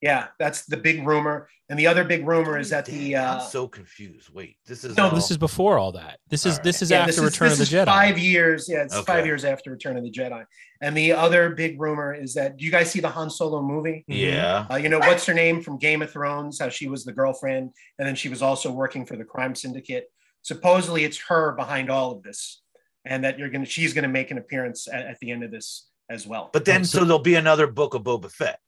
[0.00, 3.48] yeah, that's the big rumor, and the other big rumor is that the uh, I'm
[3.50, 4.30] so confused.
[4.32, 6.18] Wait, this is No, all- this is before all that.
[6.28, 7.84] This is All this is yeah, after this Return this of the is Jedi.
[7.86, 9.04] Five years, yeah, it's Okay.
[9.12, 10.44] five years after Return of the Jedi.
[10.80, 14.04] And the other big rumor is that do you guys see the Han Solo movie?
[14.08, 14.66] yeah.
[14.70, 16.58] Uh, you know, what's her name from Game of Thrones?
[16.58, 20.10] How she was the girlfriend, and then she was also working for the crime syndicate.
[20.42, 22.62] Supposedly, it's her behind all of this,
[23.04, 25.88] and that you're gonna she's gonna make an appearance at, at the end of this
[26.08, 26.48] as well.
[26.52, 28.58] But then, so there'll be another book of Boba Fett.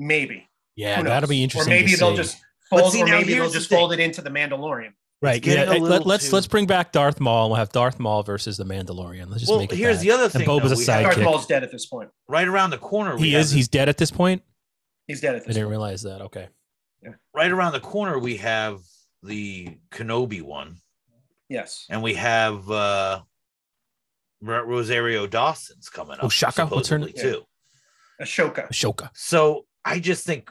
[0.00, 1.72] Maybe, Yeah, that'll be interesting.
[1.72, 2.16] Or maybe to they'll see.
[2.16, 2.38] just
[2.70, 4.92] fold, see, or maybe they'll here's the just fold it into the Mandalorian.
[5.20, 5.44] right.
[5.44, 7.46] Yeah, a let, little let's too- let's bring back Darth Maul.
[7.46, 9.26] and We'll have Darth Maul versus the Mandalorian.
[9.28, 10.04] Let's just Well, make it here's that.
[10.04, 10.46] the other And thing.
[10.46, 10.92] Boba's though.
[10.92, 11.24] a We have- Darth.
[11.24, 12.10] Maul's dead at this point.
[12.28, 13.18] right around the corner.
[13.18, 13.50] He is.
[13.50, 14.42] the- He's dead at this point.
[15.08, 15.44] He's dead at this.
[15.44, 15.70] I this didn't point.
[15.72, 16.20] realize that.
[16.22, 16.48] Okay.
[17.02, 17.10] Yeah.
[17.34, 18.18] right around the corner.
[18.18, 18.80] We have
[19.24, 20.80] the Kenobi one,
[21.48, 21.86] Yes.
[21.90, 23.22] and we have uh
[24.40, 26.24] Rosario Dawson's coming up.
[26.24, 26.66] Oh, Shaka?
[26.66, 27.12] What's her name?
[27.16, 27.42] too.
[28.20, 28.68] Ahsoka.
[28.68, 29.10] Ahsoka.
[29.14, 30.50] So I just think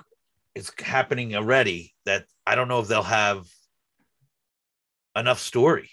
[0.55, 3.45] it's happening already that I don't know if they'll have
[5.15, 5.89] enough story,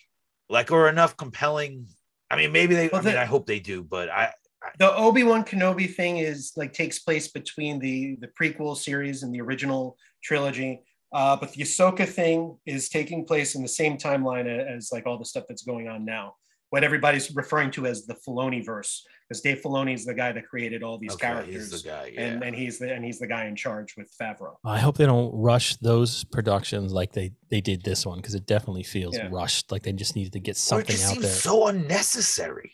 [0.49, 1.87] like or enough compelling.
[2.31, 2.89] I mean, maybe they.
[2.89, 4.33] Well, I mean, the- I hope they do, but I.
[4.79, 9.41] the Obi-Wan Kenobi thing is like takes place between the the prequel series and the
[9.41, 10.81] original trilogy.
[11.13, 15.17] Uh, but the Ahsoka thing is taking place in the same timeline as, like all
[15.19, 16.35] the stuff that's going on now.
[16.75, 20.45] What everybody's referring to as the Filoni verse, because Dave Filoni is the guy that
[20.49, 22.11] created all these Okay, characters, he's the guy.
[22.13, 22.21] Yeah.
[22.23, 24.57] and and he's the and he's the guy in charge with Favreau.
[24.65, 28.47] I hope they don't rush those productions like they they did this one because it
[28.47, 29.29] definitely feels Yeah.
[29.31, 29.71] rushed.
[29.71, 31.33] Like they just needed to get or it something just out seems there.
[31.33, 32.73] so unnecessary.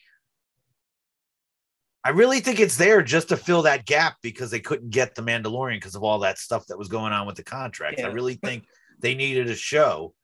[2.02, 5.20] I really think it's there just to fill that gap because they couldn't get the
[5.20, 8.02] Mandalorian because of all that stuff that was going on with the contracts.
[8.02, 8.64] I really think
[9.00, 10.14] they needed a show,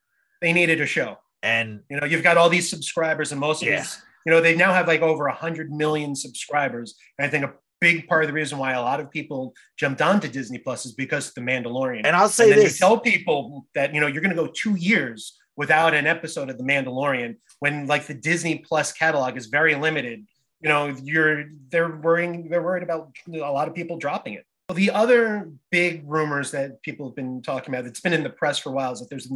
[0.40, 1.18] They needed a show.
[1.42, 3.80] And You know, you've got all these subscribers, and most of Yeah.
[3.80, 6.96] these, you know, they now have like over a hundred million subscribers.
[7.18, 10.00] And I think a big part of the reason why a lot of people jumped
[10.00, 12.02] onto Disney Plus is because of the Mandalorian.
[12.04, 14.42] and I'll and say then this: you tell people that you know you're going to
[14.42, 19.36] go two years without an episode of the Mandalorian when like the Disney Plus catalog
[19.36, 20.26] is very limited.
[20.62, 24.44] You know, you're they're worrying they're worried about a lot of people dropping it.
[24.74, 28.58] The other big rumors that people have been talking about, that's been in the press
[28.58, 29.30] for a while, is that there's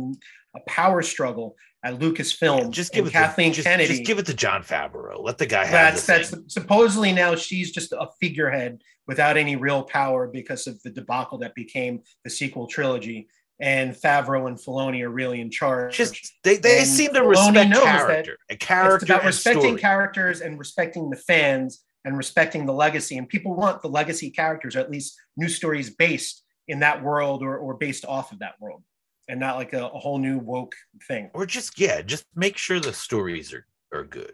[0.57, 2.71] a power struggle at Lucasfilm.
[2.73, 3.89] just give it Kathleen to, just, Kennedy.
[3.89, 5.23] Just give it to Jon Favreau.
[5.23, 9.55] Let the guy have that's the that's supposedly now she's just a figurehead without any
[9.55, 13.29] real power because of the debacle that became the sequel trilogy.
[13.61, 15.97] And Favreau and Filoni are really in charge.
[15.97, 19.81] Just they, they And seem to Filoni respect character, a character, it's about respecting story.
[19.81, 23.19] characters and respecting the fans and respecting the legacy.
[23.19, 27.43] And people want the legacy characters, or at least new stories based in that world
[27.43, 28.83] or, or based off of that world
[29.29, 30.75] and not like a, a whole new woke
[31.07, 31.31] thing.
[31.35, 34.33] Or just yeah, just make sure the stories are are good.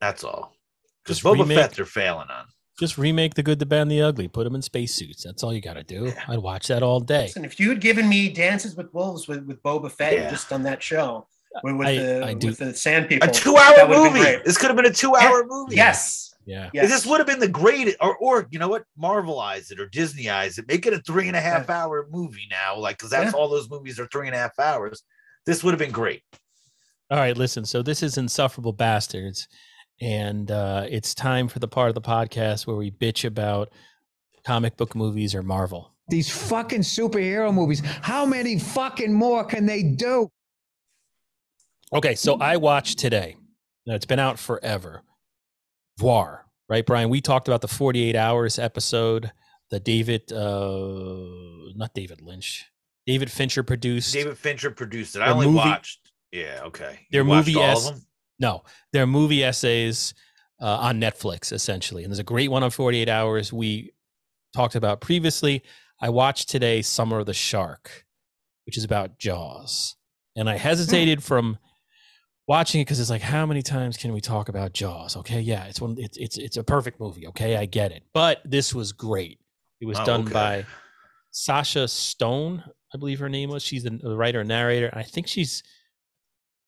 [0.00, 0.54] That's all.
[1.04, 2.46] Because Just Boba remake- Fett they're failing on.
[2.78, 4.28] Just remake the good, the bad, and the ugly.
[4.28, 5.24] Put them in spacesuits.
[5.24, 6.12] That's all you got to do.
[6.28, 7.30] I'd watch that all day.
[7.34, 10.30] And if you had given me Dances with Wolves with, with Boba Fett Yeah.
[10.30, 11.26] just on that show
[11.64, 14.22] with, with I- the I do- with the sand people, A two-hour that would've been
[14.22, 14.42] movie.
[14.44, 15.74] This could have been a two-hour movie.
[15.76, 16.34] Yes.
[16.46, 16.70] Yeah.
[16.72, 16.88] Yes.
[16.88, 20.58] This would have been the great, or or you know what, Marvelize it or Disneyize
[20.58, 23.38] it, make it a three and a half hour movie now, like because that's Yeah.
[23.38, 25.02] all those movies are three and a half hours.
[25.44, 26.22] This would have been great.
[27.10, 27.64] All right, listen.
[27.64, 29.48] So this is Insufferable Bastards,
[30.00, 33.72] and uh, it's time for the part of the podcast where we bitch about
[34.44, 35.92] comic book movies or Marvel.
[36.08, 37.80] These fucking superhero movies.
[38.02, 40.28] How many fucking more can they do?
[41.92, 43.36] Okay, so I watched today.
[43.86, 45.02] Now it's been out forever.
[45.98, 47.08] Voir, right, Brian?
[47.08, 49.32] We talked about the 48 hours episode,
[49.70, 52.66] the David, uh, not David Lynch,
[53.06, 54.12] David Fincher produced.
[54.12, 55.22] David Fincher produced it.
[55.22, 56.00] I only movie- watched.
[56.32, 57.06] Yeah, okay.
[57.10, 58.06] their You watched movie all es- of them.
[58.38, 60.12] No, they're movie essays
[60.60, 62.02] uh, on Netflix, essentially.
[62.04, 63.92] And there's a great one on 48 Hours we
[64.54, 65.62] talked about previously.
[66.02, 68.04] I watched today Summer of the Shark,
[68.66, 69.96] which is about Jaws.
[70.34, 71.56] And I hesitated from
[72.48, 75.16] watching it because it's like, how many times can we talk about Jaws?
[75.16, 75.96] Okay, yeah, it's one.
[75.98, 77.26] It's it's it's a perfect movie.
[77.28, 78.02] Okay, I get it.
[78.12, 79.40] But this was great.
[79.80, 80.32] It was Oh, done okay.
[80.32, 80.66] by
[81.30, 83.62] Sasha Stone, I believe her name was.
[83.62, 84.90] She's the writer and narrator.
[84.92, 85.62] I think she's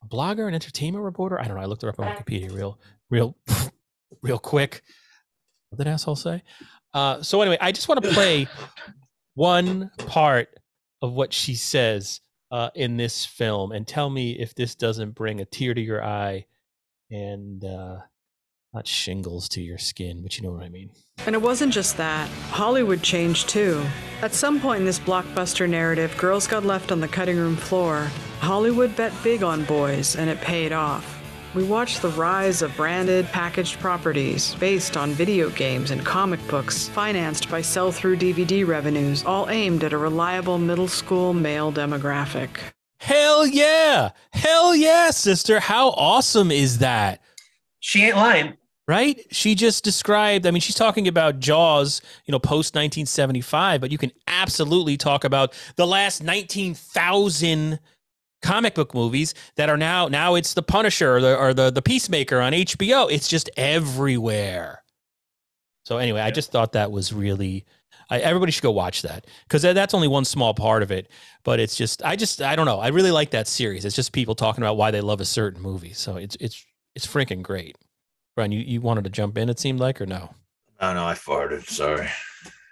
[0.04, 1.40] a blogger and entertainment reporter.
[1.40, 1.62] I don't know.
[1.62, 2.78] I looked her up on Wikipedia real,
[3.10, 3.34] real,
[4.22, 4.82] real quick.
[5.70, 6.42] What did asshole say?
[6.94, 8.46] Uh, so anyway, I just want to play
[9.34, 10.48] one part
[11.02, 15.40] of what she says uh, in this film and tell me if this doesn't bring
[15.40, 16.46] a tear to your eye
[17.10, 17.98] and uh,
[18.72, 20.90] not shingles to your skin, but you know what I mean.
[21.26, 22.28] And it wasn't just that.
[22.50, 23.82] Hollywood changed too.
[24.22, 28.08] At some point in this blockbuster narrative, girls got left on the cutting room floor.
[28.40, 31.17] Hollywood bet big on boys, and it paid off.
[31.58, 36.86] We watched the rise of branded, packaged properties based on video games and comic books,
[36.86, 42.50] financed by sell through DVD revenues, all aimed at a reliable middle school male demographic.
[43.00, 44.10] Hell yeah!
[44.32, 45.58] Hell yeah, sister!
[45.58, 47.20] How awesome is that?
[47.80, 48.56] She ain't lying.
[48.86, 49.20] right?
[49.32, 53.98] She just described, I mean, she's talking about Jaws, you know, post 1975, but you
[53.98, 57.80] can absolutely talk about the last 19,000
[58.42, 61.82] comic book movies that are now, now it's The Punisher or the, or the, the
[61.82, 63.10] Peacemaker on HBO.
[63.10, 64.82] It's just everywhere.
[65.84, 67.64] So, anyway, I just thought that was really.
[68.10, 71.10] I, everybody should go watch that because that's only one small part of it.
[71.44, 72.80] But it's just, I just, I don't know.
[72.80, 73.84] I really like that series.
[73.84, 75.92] It's just people talking about why they love a certain movie.
[75.92, 77.76] So it's, it's, it's freaking great.
[78.34, 80.30] Brian, you, you wanted to jump in, it seemed like, or no?
[80.80, 81.68] Oh no, I farted.
[81.68, 82.08] Sorry.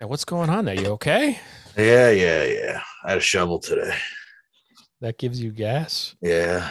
[0.00, 0.74] Yeah, what's going on there?
[0.74, 1.38] You okay?
[1.76, 2.80] Yeah, yeah, yeah.
[3.04, 3.94] I had a shovel today.
[5.06, 6.16] That gives you gas.
[6.20, 6.68] Yeah.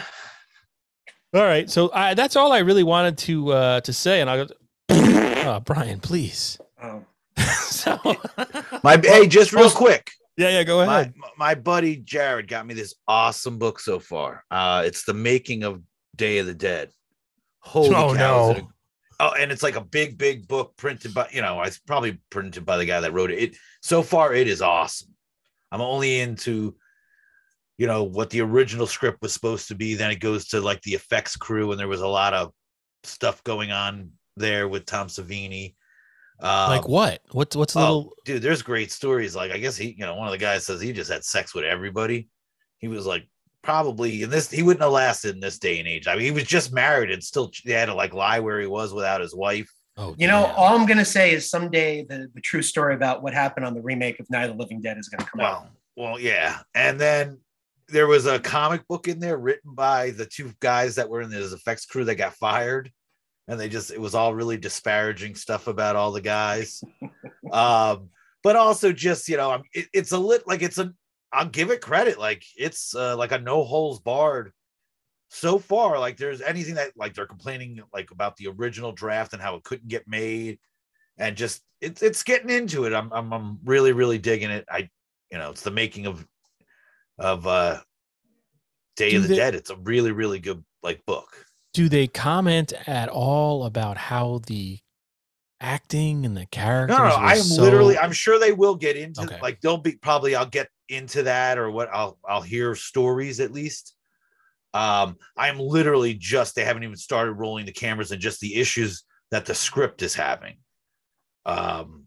[1.32, 4.46] All right, so I, that's all I really wanted to uh, to say, and I,
[4.90, 6.58] oh, Brian, please.
[6.82, 7.02] Oh.
[7.62, 7.98] so,
[8.84, 10.10] My hey, just real quick.
[10.36, 11.14] yeah, yeah, go ahead.
[11.38, 14.44] my buddy Jared got me this awesome book so far.
[14.50, 15.80] Uh, it's the making of
[16.14, 16.90] Day of the Dead.
[17.60, 18.52] Holy Oh, cow!
[18.52, 18.68] no.
[19.18, 22.66] Oh, and it's like a big, big book printed by you know, it's probably printed
[22.66, 23.38] by the guy that wrote it.
[23.42, 25.14] It so far it is awesome.
[25.72, 26.76] I'm only into
[27.78, 29.94] you know what the original script was supposed to be.
[29.94, 32.52] Then it goes to like the effects crew, and there was a lot of
[33.04, 35.74] stuff going on there with Tom Savini.
[36.40, 37.20] Um, like what?
[37.32, 38.12] What's what's a Oh, little?
[38.24, 39.34] dude, there's great stories.
[39.34, 41.54] Like, I guess he, you know, one of the guys says he just had sex
[41.54, 42.28] with everybody.
[42.78, 43.26] He was like,
[43.62, 46.06] probably in this, he wouldn't have lasted in this day and age.
[46.06, 48.66] I mean, he was just married and still they had to like lie where he
[48.66, 49.70] was without his wife.
[49.96, 50.54] Oh, You know, damn.
[50.56, 53.80] all I'm gonna say is someday the, the true story about what happened on the
[53.80, 55.62] remake of Night of the Living Dead is gonna come out.
[55.96, 56.58] Well, well, yeah.
[56.74, 57.38] And then
[57.88, 61.30] there was a comic book in there written by the two guys that were in
[61.30, 62.90] his effects crew that got fired.
[63.48, 66.82] And they just, it was all really disparaging stuff about all the guys.
[67.52, 68.10] um,
[68.42, 70.92] but also just, you know, I'm- it, it's a lit, like it's a,
[71.32, 72.18] I'll give it credit.
[72.18, 74.52] Like it's uh, like a no holes barred
[75.28, 75.98] so far.
[75.98, 79.64] Like there's anything that like they're complaining like about the original draft and how it
[79.64, 80.58] couldn't get made
[81.18, 82.92] and just it's it's getting into it.
[82.92, 84.64] I'm I'm I'm really really digging it.
[84.70, 84.88] I
[85.30, 86.26] you know it's the making of
[87.18, 87.80] of uh
[88.96, 89.54] Day Do of the they- Dead.
[89.54, 91.46] It's a really really good like book.
[91.74, 94.78] Do they comment at all about how the
[95.60, 96.96] acting and the characters?
[96.96, 99.38] No, no, I'm so- literally I'm sure they will get into Okay.
[99.42, 103.52] like they'll be probably I'll get into that or what I'll I'll hear stories at
[103.52, 103.94] least.
[104.74, 109.04] Um I'm literally just they haven't even started rolling the cameras and just the issues
[109.30, 110.56] that the script is having.
[111.44, 112.05] Um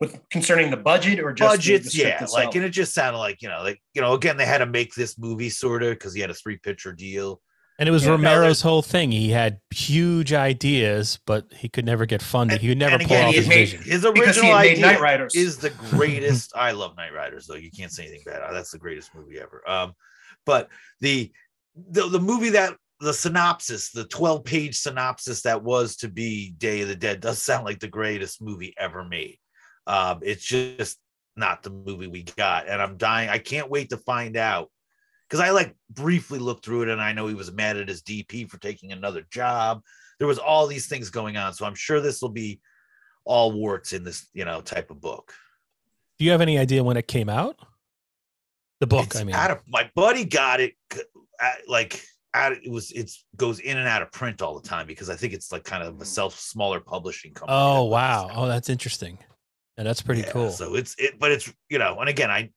[0.00, 2.22] with concerning the budget or just the- the budgets, yeah.
[2.22, 2.32] itself?
[2.32, 4.66] Like, and it just sounded like you know, like you know, again, they had to
[4.66, 7.40] make this movie sort of because he had a three picture deal.
[7.78, 9.12] And it was Yeah, Romero's whole thing.
[9.12, 12.62] He had huge ideas, but he could never get funded.
[12.62, 13.82] he could never and pull again, off his made vision.
[13.82, 15.36] his Because he original idea Knightriders.
[15.36, 16.52] is the greatest.
[16.56, 17.54] I love Knightriders, though.
[17.56, 18.40] You can't say anything bad.
[18.50, 19.62] That's the greatest movie ever.
[19.68, 19.92] Um,
[20.46, 20.70] but
[21.00, 21.30] the
[21.90, 26.80] the the movie that the synopsis, the twelve page synopsis that was to be Day
[26.80, 29.38] of the Dead, does sound like the greatest movie ever made.
[29.86, 30.98] Um, it's just
[31.36, 33.28] not the movie we got, and I'm dying.
[33.28, 34.70] I can't wait to find out
[35.28, 38.02] because I like briefly looked through it and I know he was mad at his
[38.02, 39.82] DP for taking another job.
[40.18, 41.52] There was all these things going on.
[41.52, 42.60] So I'm sure this will be
[43.24, 45.34] all warts in this, you know, type of book.
[46.18, 47.58] Do you have any idea when it came out?
[48.80, 49.34] The book, It's I mean.
[49.34, 50.74] out of my buddy got it
[51.40, 52.02] at, like
[52.34, 55.16] out it was it goes in and out of print all the time because I
[55.16, 57.56] think it's like kind of a self smaller publishing company.
[57.58, 58.30] oh wow!
[58.34, 59.18] Oh, that's interesting.
[59.76, 60.50] And that's pretty Yeah, cool.
[60.50, 62.50] So it's it, but it's you know, and again, I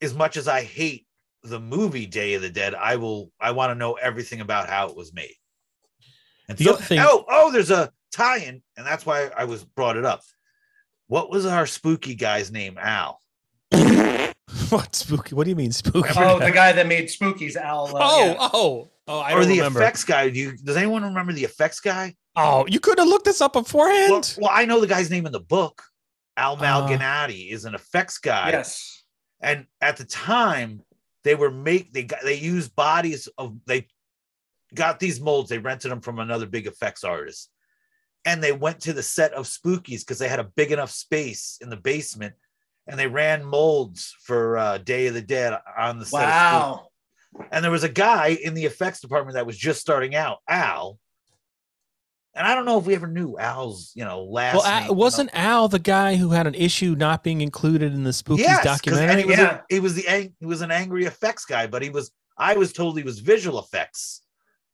[0.00, 1.06] as much as I hate
[1.42, 4.88] the movie Day of the Dead, I will I want to know everything about how
[4.88, 5.34] it was made.
[6.48, 9.64] And The so, other thing- oh, oh, there's a tie-in, and that's why I was
[9.64, 10.22] brought it up.
[11.06, 12.76] What was our spooky guy's name?
[12.78, 13.20] Al.
[14.70, 15.34] what spooky?
[15.34, 16.10] What do you mean spooky?
[16.16, 17.86] oh, the guy that made Spookies, Al.
[17.96, 18.36] Uh, oh, yeah.
[18.52, 19.18] oh, oh!
[19.20, 19.80] I or the remember.
[19.80, 20.28] effects guy.
[20.30, 22.14] Do you does anyone remember the effects guy?
[22.36, 24.10] Oh, you could have looked this up beforehand.
[24.10, 25.82] Well, well, I know the guy's name in the book.
[26.42, 28.50] Al Uh, is an effects guy.
[28.50, 29.04] Yes.
[29.40, 30.82] and at the time
[31.24, 33.86] they were make they got they used bodies of they
[34.74, 37.50] got these molds they rented them from another big effects artist
[38.24, 41.58] and they went to the set of spookies because they had a big enough space
[41.60, 42.34] in the basement
[42.86, 46.88] and they ran molds for uh, day of the dead on the set Wow.
[47.50, 50.98] And there was a guy in the effects department that was just starting out al
[52.34, 54.80] and i don't know if we ever knew al's you know last well, name, Al,
[54.82, 54.92] you know.
[54.94, 58.56] wasn't Al the guy who had an issue not being included in the Spookies Yes,
[58.64, 59.22] 'cause- and documentary?
[59.22, 59.54] he was, Yeah.
[59.58, 62.54] a, he was the ang- he was an angry effects guy, but he was I
[62.54, 64.22] was told he was visual effects.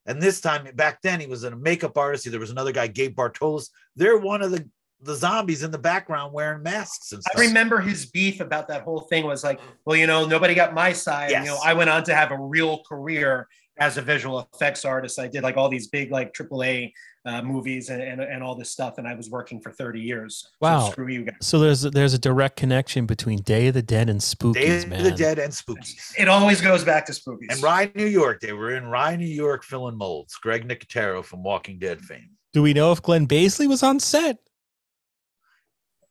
[0.06, 2.30] And this time back then he was a makeup artist.
[2.30, 3.68] There was another guy, Gabe Bartalos.
[3.96, 4.66] They're one of the
[5.02, 7.34] the zombies in the background wearing masks and stuff.
[7.36, 10.74] I remember his beef about that whole thing was like, well, you know, nobody got
[10.74, 11.30] my side.
[11.30, 11.44] Yes.
[11.44, 13.46] You know, I went on to have a real career
[13.78, 15.18] as a visual effects artist.
[15.20, 16.92] I did like all these big like AAA
[17.28, 20.44] uh, movies and, and and all this stuff, and I was working for 30 years.
[20.44, 20.90] So Wow.
[20.90, 21.34] screw you guys.
[21.42, 24.88] So there's there's a direct connection between Day of the Dead and Spookies, Day of
[24.88, 25.02] man.
[25.04, 26.12] the Dead and Spookies.
[26.18, 27.50] It always goes back to spookies.
[27.50, 28.40] And Rye, New York.
[28.40, 30.34] They were in Rye, New York filling molds.
[30.36, 32.30] Greg Nicotero from Walking Dead fame.
[32.54, 34.38] Do we know if Glenn Baisley was on set?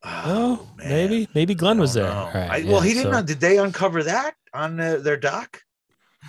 [0.03, 0.89] Oh, man.
[0.89, 2.05] maybe maybe Glenn was there.
[2.05, 2.13] No.
[2.13, 3.11] All right, I- well, yeah, he didn't.
[3.13, 3.23] so- know.
[3.23, 5.61] Did they uncover that on uh, their doc?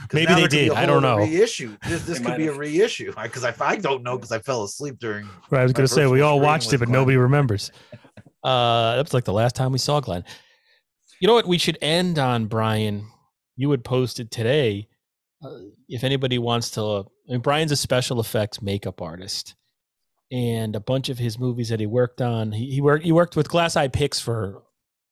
[0.09, 0.70] 'Cause Maybe they there could be did.
[0.72, 1.18] I don't know.
[1.18, 1.76] Reissue.
[1.88, 4.62] This, this could might be a reissue because I, I don't know because I fell
[4.64, 5.28] asleep during.
[5.51, 6.92] Right, I was going to say we all watched it, but Glenn.
[7.01, 7.70] nobody remembers.
[8.44, 10.24] Uh, that was like the last time we saw Glenn.
[11.20, 11.46] You know what?
[11.49, 13.05] We should end on Brian.
[13.57, 14.86] You had posted today.
[15.44, 15.51] Uh,
[15.88, 16.80] if anybody wants to,
[17.28, 19.57] I mean, Brian's a special effects makeup artist,
[20.30, 23.34] and a bunch of his movies that he worked on, he, he worked he worked
[23.34, 24.62] with Glass Eye Pix for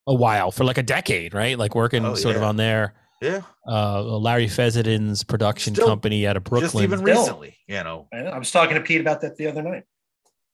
[0.07, 1.59] a while, for like a decade, right?
[1.59, 2.95] Like working Oh, sort of on there.
[3.23, 6.71] Yeah, Uh, Larry Fessenden's production Still, company out of Brooklyn.
[6.71, 7.21] just even Still.
[7.23, 8.09] recently, you know.
[8.13, 9.85] I, was talking to Pete about that the other night.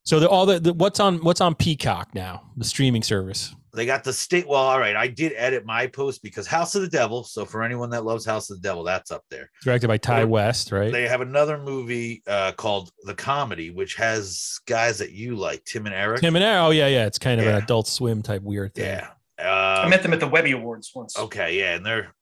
[0.04, 3.54] so the, all the, the what's on what's on Peacock now, the streaming service.
[3.74, 4.46] They got the state.
[4.46, 4.94] Well, all right.
[4.94, 7.24] I did edit my post because House of the Devil.
[7.24, 9.48] So for anyone that loves House of the Devil, that's up there.
[9.64, 10.92] directed by Ti Or- West, right?
[10.92, 15.86] They have another movie uh, called The Comedy, which has guys that you like, Tim
[15.86, 16.20] and Eric.
[16.20, 16.62] Tim and Eric.
[16.64, 17.06] Oh yeah, yeah.
[17.06, 17.56] It's kind of Yeah.
[17.56, 18.84] an Adult Swim type weird thing.
[18.84, 19.08] yeah.
[19.38, 21.18] I Uh, met them at the Webby Awards once.
[21.18, 21.58] okay.
[21.58, 22.14] Yeah, and they're.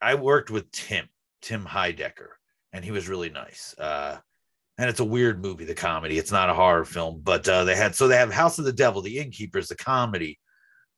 [0.00, 1.08] I worked with Tim,
[1.42, 2.28] Tim Heidecker,
[2.72, 3.74] and he was really nice.
[3.78, 4.18] Uh,
[4.78, 6.18] and it's a weird movie, the comedy.
[6.18, 8.72] It's not a horror film, but uh, they had so they have House of the
[8.72, 10.38] Devil, The Innkeepers, the comedy.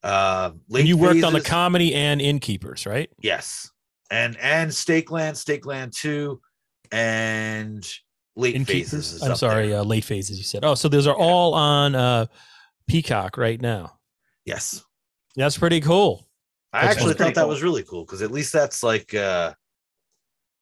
[0.03, 3.11] Uh, And you worked on the comedy and Innkeepers, right?
[3.23, 3.71] Yes.
[4.11, 6.41] And and Stakeland, Stakeland 2,
[6.93, 7.89] and
[8.37, 9.13] late phases.
[9.15, 9.23] Innkeepers.
[9.23, 10.37] I'm sorry, uh, late phases.
[10.39, 10.65] You said.
[10.65, 12.27] Oh, so those are all on uh,
[12.89, 13.99] Peacock right now.
[14.45, 14.83] Yes.
[15.37, 16.27] That's pretty cool.
[16.73, 17.49] I That's actually thought that cool.
[17.49, 19.55] was really cool because at least that's like uh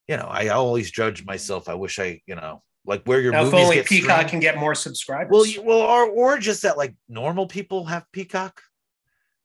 [0.09, 1.69] you know, I always judge myself.
[1.69, 4.31] I wish I, you know, like where your Now, if movies only get Peacock streamed.
[4.31, 5.31] can get more subscribers.
[5.31, 8.63] Well, you, well, or or just that like normal people have Peacock.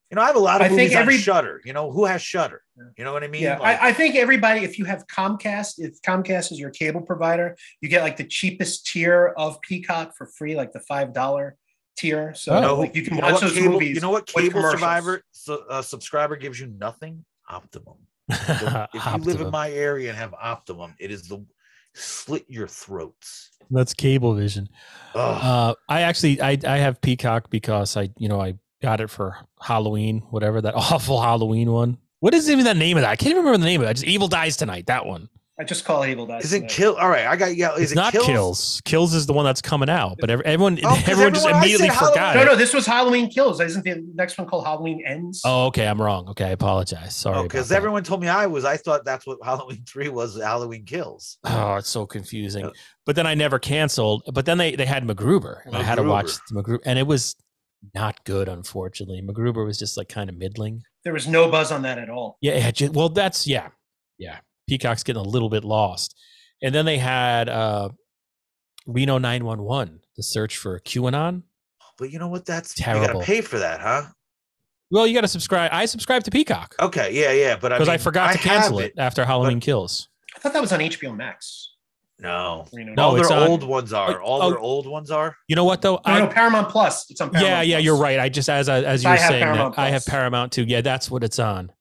[0.09, 1.59] You know, I have a lot of I think every- on Shudder.
[1.65, 2.61] You know, who has Shudder?
[2.97, 3.41] You know what I mean?
[3.43, 7.01] yeah, Like, I, I think everybody, if you have Comcast, if Comcast is your cable
[7.01, 11.57] provider, you get like the cheapest tier of Peacock for free, like the five dollar
[11.95, 12.33] tier.
[12.35, 12.55] So Oh.
[12.55, 13.95] you know, like, you can you watch what those cable, movies.
[13.95, 17.23] You know what cable survivor su- uh, subscriber gives you nothing?
[17.49, 17.95] Optimum.
[18.27, 21.45] The- if you live in my area and have Optimum, it is the
[21.93, 23.49] slit your throats.
[23.69, 24.69] That's cable vision.
[25.15, 29.37] Uh, I actually I I have Peacock because I you know I got it for
[29.61, 31.97] Halloween, whatever that awful Halloween one.
[32.19, 33.09] What is even the name of that?
[33.09, 33.93] I can't even remember the name of it.
[33.95, 34.87] Just Evil Dies Tonight.
[34.87, 35.27] That one.
[35.63, 36.43] I just call it Evil Dies.
[36.43, 36.71] Is it Tonight.
[36.71, 36.95] kill?
[36.97, 37.73] All right, I got yeah.
[37.75, 38.25] Is it's it not kills?
[38.25, 38.81] kills?
[38.83, 39.13] kills.
[39.13, 41.65] is the one that's coming out, but ev- everyone Oh, 'cause everyone just everyone- I
[41.65, 43.61] immediately forgot No, no, this was Halloween Kills.
[43.61, 45.41] Isn't the next one called Halloween Ends?
[45.45, 46.27] Oh, okay, I'm wrong.
[46.27, 47.15] Okay, I apologize.
[47.15, 47.37] Sorry.
[47.37, 47.77] Oh, because that.
[47.77, 48.65] everyone told me I was.
[48.65, 50.37] I thought that's what Halloween three was.
[50.37, 51.37] Halloween kills.
[51.45, 52.69] Oh, it's so confusing.
[53.05, 54.23] But then I never canceled.
[54.33, 56.39] But then they they had MacGruber, and I had to watch MacGruber.
[56.49, 57.37] the MacGruber, and it was
[57.93, 58.49] not good.
[58.49, 60.83] Unfortunately, MacGruber was just like kind of middling.
[61.05, 62.37] There was no buzz on that at all.
[62.41, 63.69] Yeah, it had well, that's yeah,
[64.17, 64.39] yeah.
[64.67, 66.15] Peacock's getting a little bit lost,
[66.61, 67.89] and then they had uh
[68.85, 71.43] Reno nine one one, the search for QAnon.
[71.97, 72.45] But you know what?
[72.45, 73.07] That's you Terrible.
[73.07, 74.03] gotta pay for that, huh?
[74.91, 75.71] Well, you got to subscribe.
[75.73, 77.57] I subscribe to Peacock Okay, yeah, yeah.
[77.59, 80.07] But I because I, mean, forgot to have cancel it, after Halloween Kills.
[80.35, 81.71] I thought that was on HBO Max.
[82.19, 82.93] No, Reno.
[82.93, 84.21] No, all it's their on- old ones are.
[84.21, 84.49] Oh, All oh.
[84.51, 85.35] their old ones are.
[85.47, 85.95] You know what though?
[85.95, 87.09] No, I, no, Paramount Plus.
[87.09, 87.85] It's on Paramount yeah, yeah, Plus.
[87.85, 88.19] you're right.
[88.19, 90.63] I just as as you I were have saying that, I have Paramount too.
[90.63, 91.71] Yeah, that's what it's on.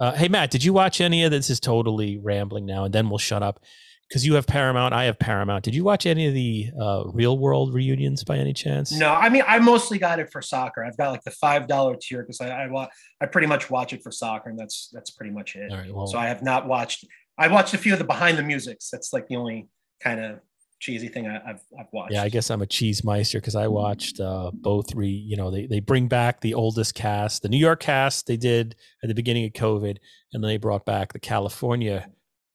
[0.00, 1.50] Uh, hey Matt, did you watch any of this?
[1.50, 3.60] Is totally rambling now, and then we'll shut up
[4.08, 4.94] because you have Paramount.
[4.94, 5.64] I have Paramount.
[5.64, 8.92] Did you watch any of the uh, real world reunions by any chance?
[8.92, 10.84] No, I mean I mostly got it for soccer.
[10.84, 12.88] I've got like the five dollar tier because I I,
[13.20, 15.70] I pretty much watch it for soccer, and that's that's pretty much it.
[15.70, 15.92] All right.
[15.92, 17.04] Well, So I have not watched.
[17.36, 18.90] I watched a few of the behind the musics.
[18.90, 19.68] That's like the only
[20.00, 20.40] kind of
[20.78, 22.12] cheesy thing I, I've I've watched.
[22.12, 24.94] yeah, I guess I'm a cheese meister because I watched uh, both.
[24.94, 28.36] Re, you know, they they bring back the oldest cast, the New York cast they
[28.36, 29.96] did at the beginning of COVID,
[30.32, 32.08] and then they brought back the California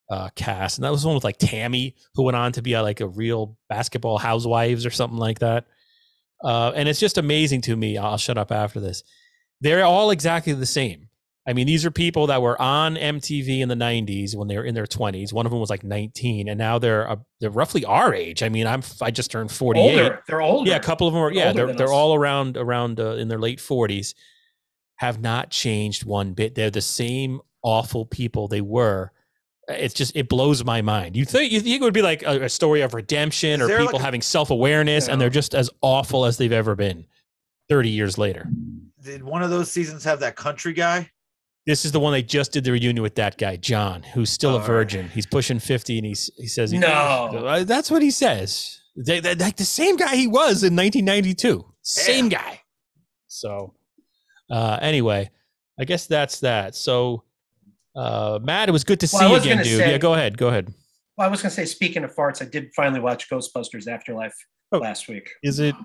[0.10, 2.84] uh, cast, and that was one with like Tammy, who went on to be uh,
[2.84, 5.66] like a real basketball housewives or something like that.
[6.44, 7.98] Uh, and it's just amazing to me.
[7.98, 9.04] I'll shut up after this.
[9.62, 11.08] They're all exactly the same.
[11.46, 14.64] I mean, these are people that were on MTV in the '90s when they were
[14.64, 15.34] in their 20s.
[15.34, 18.42] One of them was like 19, and now they're uh, they're roughly our age.
[18.44, 20.00] I mean, I'm I just turned 48.
[20.00, 20.24] older.
[20.28, 20.70] They're older.
[20.70, 21.34] Yeah, a couple of them are.
[21.34, 21.92] They're Yeah, they're they're us.
[21.94, 24.14] all around around uh, in their late 40s.
[24.98, 26.56] Have not changed one bit.
[26.56, 29.12] They're the same awful people they were.
[29.68, 31.18] It's just it blows my mind.
[31.18, 33.78] You think you think it would be like a, a story of redemption Is or
[33.80, 37.06] people like a- having self awareness, and they're just as awful as they've ever been.
[37.70, 38.48] 30 years later.
[39.02, 41.10] Did one of those seasons have that country guy?
[41.66, 44.56] This is the one they just did the reunion with that guy, John, who's still
[44.58, 45.08] a virgin.
[45.10, 46.88] He's pushing 50 and he's, he says, he- No.
[46.90, 48.82] Uh, That's what he says.
[48.98, 51.64] They, they- like the same guy he was in 1992.
[51.82, 52.62] Same guy.
[53.28, 53.76] So,
[54.52, 55.30] uh, anyway,
[55.80, 56.76] I guess that's that.
[56.76, 57.24] So,
[57.96, 59.80] uh, Matt, it was good to Well, see you again, dude.
[59.80, 60.38] say- yeah, go ahead.
[60.38, 60.74] Go ahead.
[61.18, 64.36] Well, I was gonna say, speaking of farts, I did finally watch Ghostbusters Afterlife
[64.72, 64.80] Oh.
[64.80, 65.30] last week.
[65.44, 65.76] Is it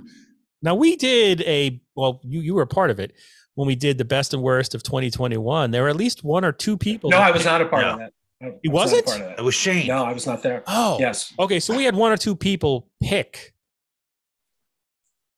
[0.63, 0.75] now?
[0.75, 2.21] We did a well.
[2.25, 3.13] You you were a part of it
[3.59, 5.73] when we did the best and worst of 2021.
[5.73, 7.11] There were at least one or two people.
[7.11, 7.93] No, I was not a part No.
[7.95, 8.13] of that.
[8.41, 9.07] I- I He was not wasn't?
[9.07, 9.39] part of that.
[9.41, 9.89] It was Shane.
[9.89, 10.63] No, I was not there.
[10.69, 11.33] Oh, Yes.
[11.41, 13.53] Okay, so we had one or two people pick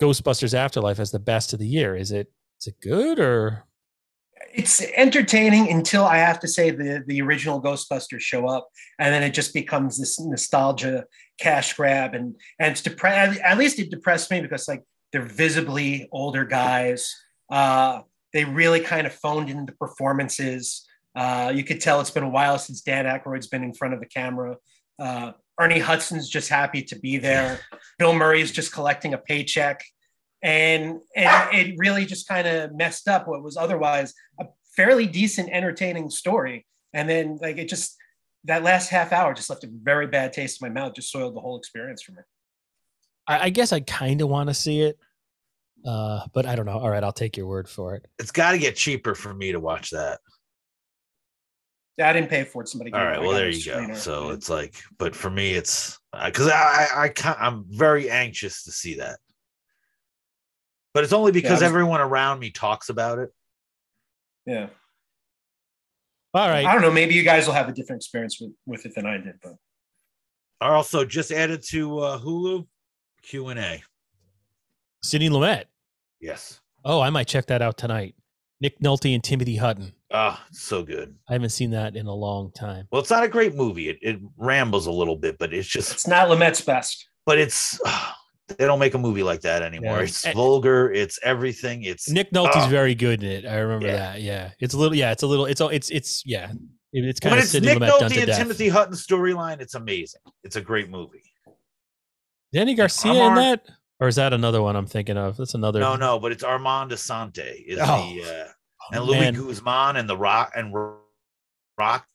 [0.03, 1.97] Ghostbusters Afterlife as the best of the year.
[1.97, 3.65] Is it is it good or
[4.53, 8.69] It's entertaining until I have to say the the original Ghostbusters show up,
[8.99, 11.05] and then it just becomes this nostalgia
[11.39, 13.41] cash grab, and and it's depressed.
[13.41, 17.15] At least it depressed me because like they're visibly older guys.
[17.51, 18.03] Uh,
[18.33, 20.87] they really kind of phoned in the performances.
[21.15, 24.01] Uh, you could tell it's been a while since Dan Aykroyd's been in front of
[24.01, 24.57] the camera.
[24.99, 27.61] Uh, Ernie Hudson's just happy to be there.
[27.99, 29.85] Bill Murray's just collecting a paycheck.
[30.43, 35.51] And, and it really just kind of messed up what was otherwise a fairly decent,
[35.51, 36.67] entertaining story.
[36.95, 37.97] And then, like, it just,
[38.45, 41.37] that last half hour just left a very bad taste in my mouth, just soiled
[41.37, 42.23] the whole experience for me.
[43.27, 44.99] I, I guess I kind of want to see it,
[45.87, 46.79] uh, but I don't know.
[46.79, 48.07] All right, I'll take your word for it.
[48.19, 50.21] It's got to get cheaper for me to watch that.
[51.97, 52.69] Yeah, I didn't pay for it.
[52.69, 52.93] Somebody.
[52.93, 53.11] All gave it.
[53.11, 53.77] right, I well there a you go.
[53.79, 53.97] screener.
[53.97, 56.53] So it's like, but for me, it's because I
[56.95, 59.19] I, I can't, I'm very anxious to see that.
[60.95, 63.31] But it's only because was- everyone around me talks about it.
[64.47, 64.69] yeah.
[66.33, 66.65] All right.
[66.65, 66.93] I don't know.
[66.93, 69.55] Maybe you guys will have a different experience with, with it than I did, but
[70.61, 72.69] Are also just added to uh, Hulu
[73.23, 73.83] Q and A.
[75.03, 75.65] Sidney Lumet.
[76.21, 76.61] Yes.
[76.85, 78.15] Oh, I might check that out tonight.
[78.61, 79.93] Nick Nolte and Timothy Hutton.
[80.13, 81.15] Ah, so good.
[81.29, 82.87] I haven't seen that in a long time.
[82.91, 83.89] Well, it's not a great movie.
[83.89, 87.09] It, it rambles a little bit, but it's just, it's not Lumet's best.
[87.25, 87.81] but it's
[88.49, 89.99] they don't make a movie like that anymore.
[89.99, 90.03] Yeah.
[90.03, 90.93] It's And- vulgar.
[90.93, 91.85] It's everything.
[91.85, 92.69] It's Nick Nolte's Ah.
[92.69, 93.47] very good in it.
[93.47, 93.97] I remember Yeah.
[93.97, 94.21] that.
[94.23, 94.95] Yeah, it's a little.
[94.97, 95.47] Yeah, it's a little.
[95.47, 95.69] It's all.
[95.71, 96.51] it's it's yeah.
[96.93, 98.39] It- It's kind when of it's Nick Lumet done Nolte and death.
[98.39, 99.61] Timothy Hutton storyline.
[99.61, 100.21] It's amazing.
[100.45, 101.23] It's a great movie.
[102.53, 103.65] Danny Garcia in that,
[104.01, 105.37] or is that another one I'm thinking of?
[105.37, 105.79] That's another.
[105.81, 108.13] No, no, but it's Armand Assante is Oh.
[108.15, 108.47] the uh,
[108.83, 109.35] Oh, and Louis man.
[109.35, 110.75] Guzman and the Rock and
[111.79, 112.07] Rock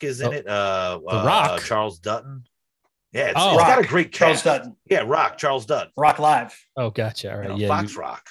[0.00, 0.46] is in Oh, it.
[0.48, 1.62] Uh, The uh, Rock?
[1.62, 2.44] Charles Dutton.
[3.12, 3.52] Yeah, it's, Oh.
[3.54, 3.88] it's got a Rock.
[3.90, 4.42] great Charles.
[4.42, 5.92] Dutton, Yeah, Rock, Charles Dutton.
[5.96, 6.58] Rock Live.
[6.76, 7.32] Oh, gotcha.
[7.36, 7.68] All You know, yeah.
[7.68, 8.26] Fox you- Rock.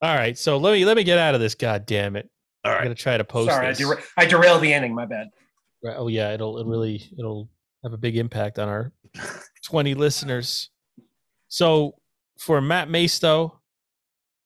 [0.00, 1.54] All right, so let me let me get out of this.
[1.54, 2.28] God damn it!
[2.64, 3.78] All I'm gonna try to post Sorry, I, this.
[3.78, 4.94] dera- I derailed the ending.
[4.96, 5.28] My bad.
[5.84, 7.48] Right, Oh yeah, it'll it really it'll
[7.84, 8.92] have a big impact on our
[9.62, 10.70] 20 listeners.
[11.48, 11.94] So
[12.38, 13.60] for Matt Maisto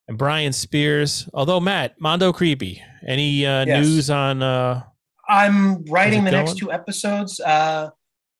[0.08, 3.84] and Brian Spears, although Matt Mondo creepy, any uh, Yes.
[3.86, 4.82] news on uh
[5.28, 7.40] I'm writing it the next two episodes.
[7.40, 7.90] Uh,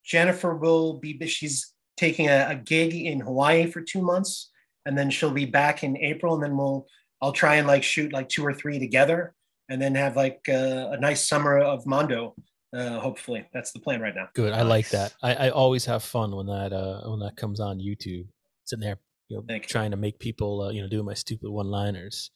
[0.04, 4.50] Jennifer will be, she's taking a, a gig in Hawaii for two months,
[4.84, 6.86] and then she'll be back in April, and then we'll,
[7.20, 9.34] I'll try and like shoot like two or three together,
[9.68, 12.36] and then have like uh, a nice summer of Mondo.
[12.76, 14.28] Uh, hopefully, that's the plan right now.
[14.34, 14.52] good?
[14.52, 15.14] I like that.
[15.22, 18.26] I, I always have fun when that uh when that comes on YouTube.
[18.64, 18.98] Sitting there,
[19.28, 19.68] you know, Thank you.
[19.68, 22.30] trying to make people uh, you know do my stupid one-liners.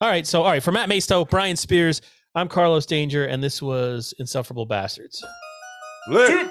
[0.00, 2.00] All right, so all right, for Matt Maisto, Brian Spears,
[2.34, 5.24] I'm Carlos Danger, and this was Insufferable Bastards.
[6.08, 6.50] Lit.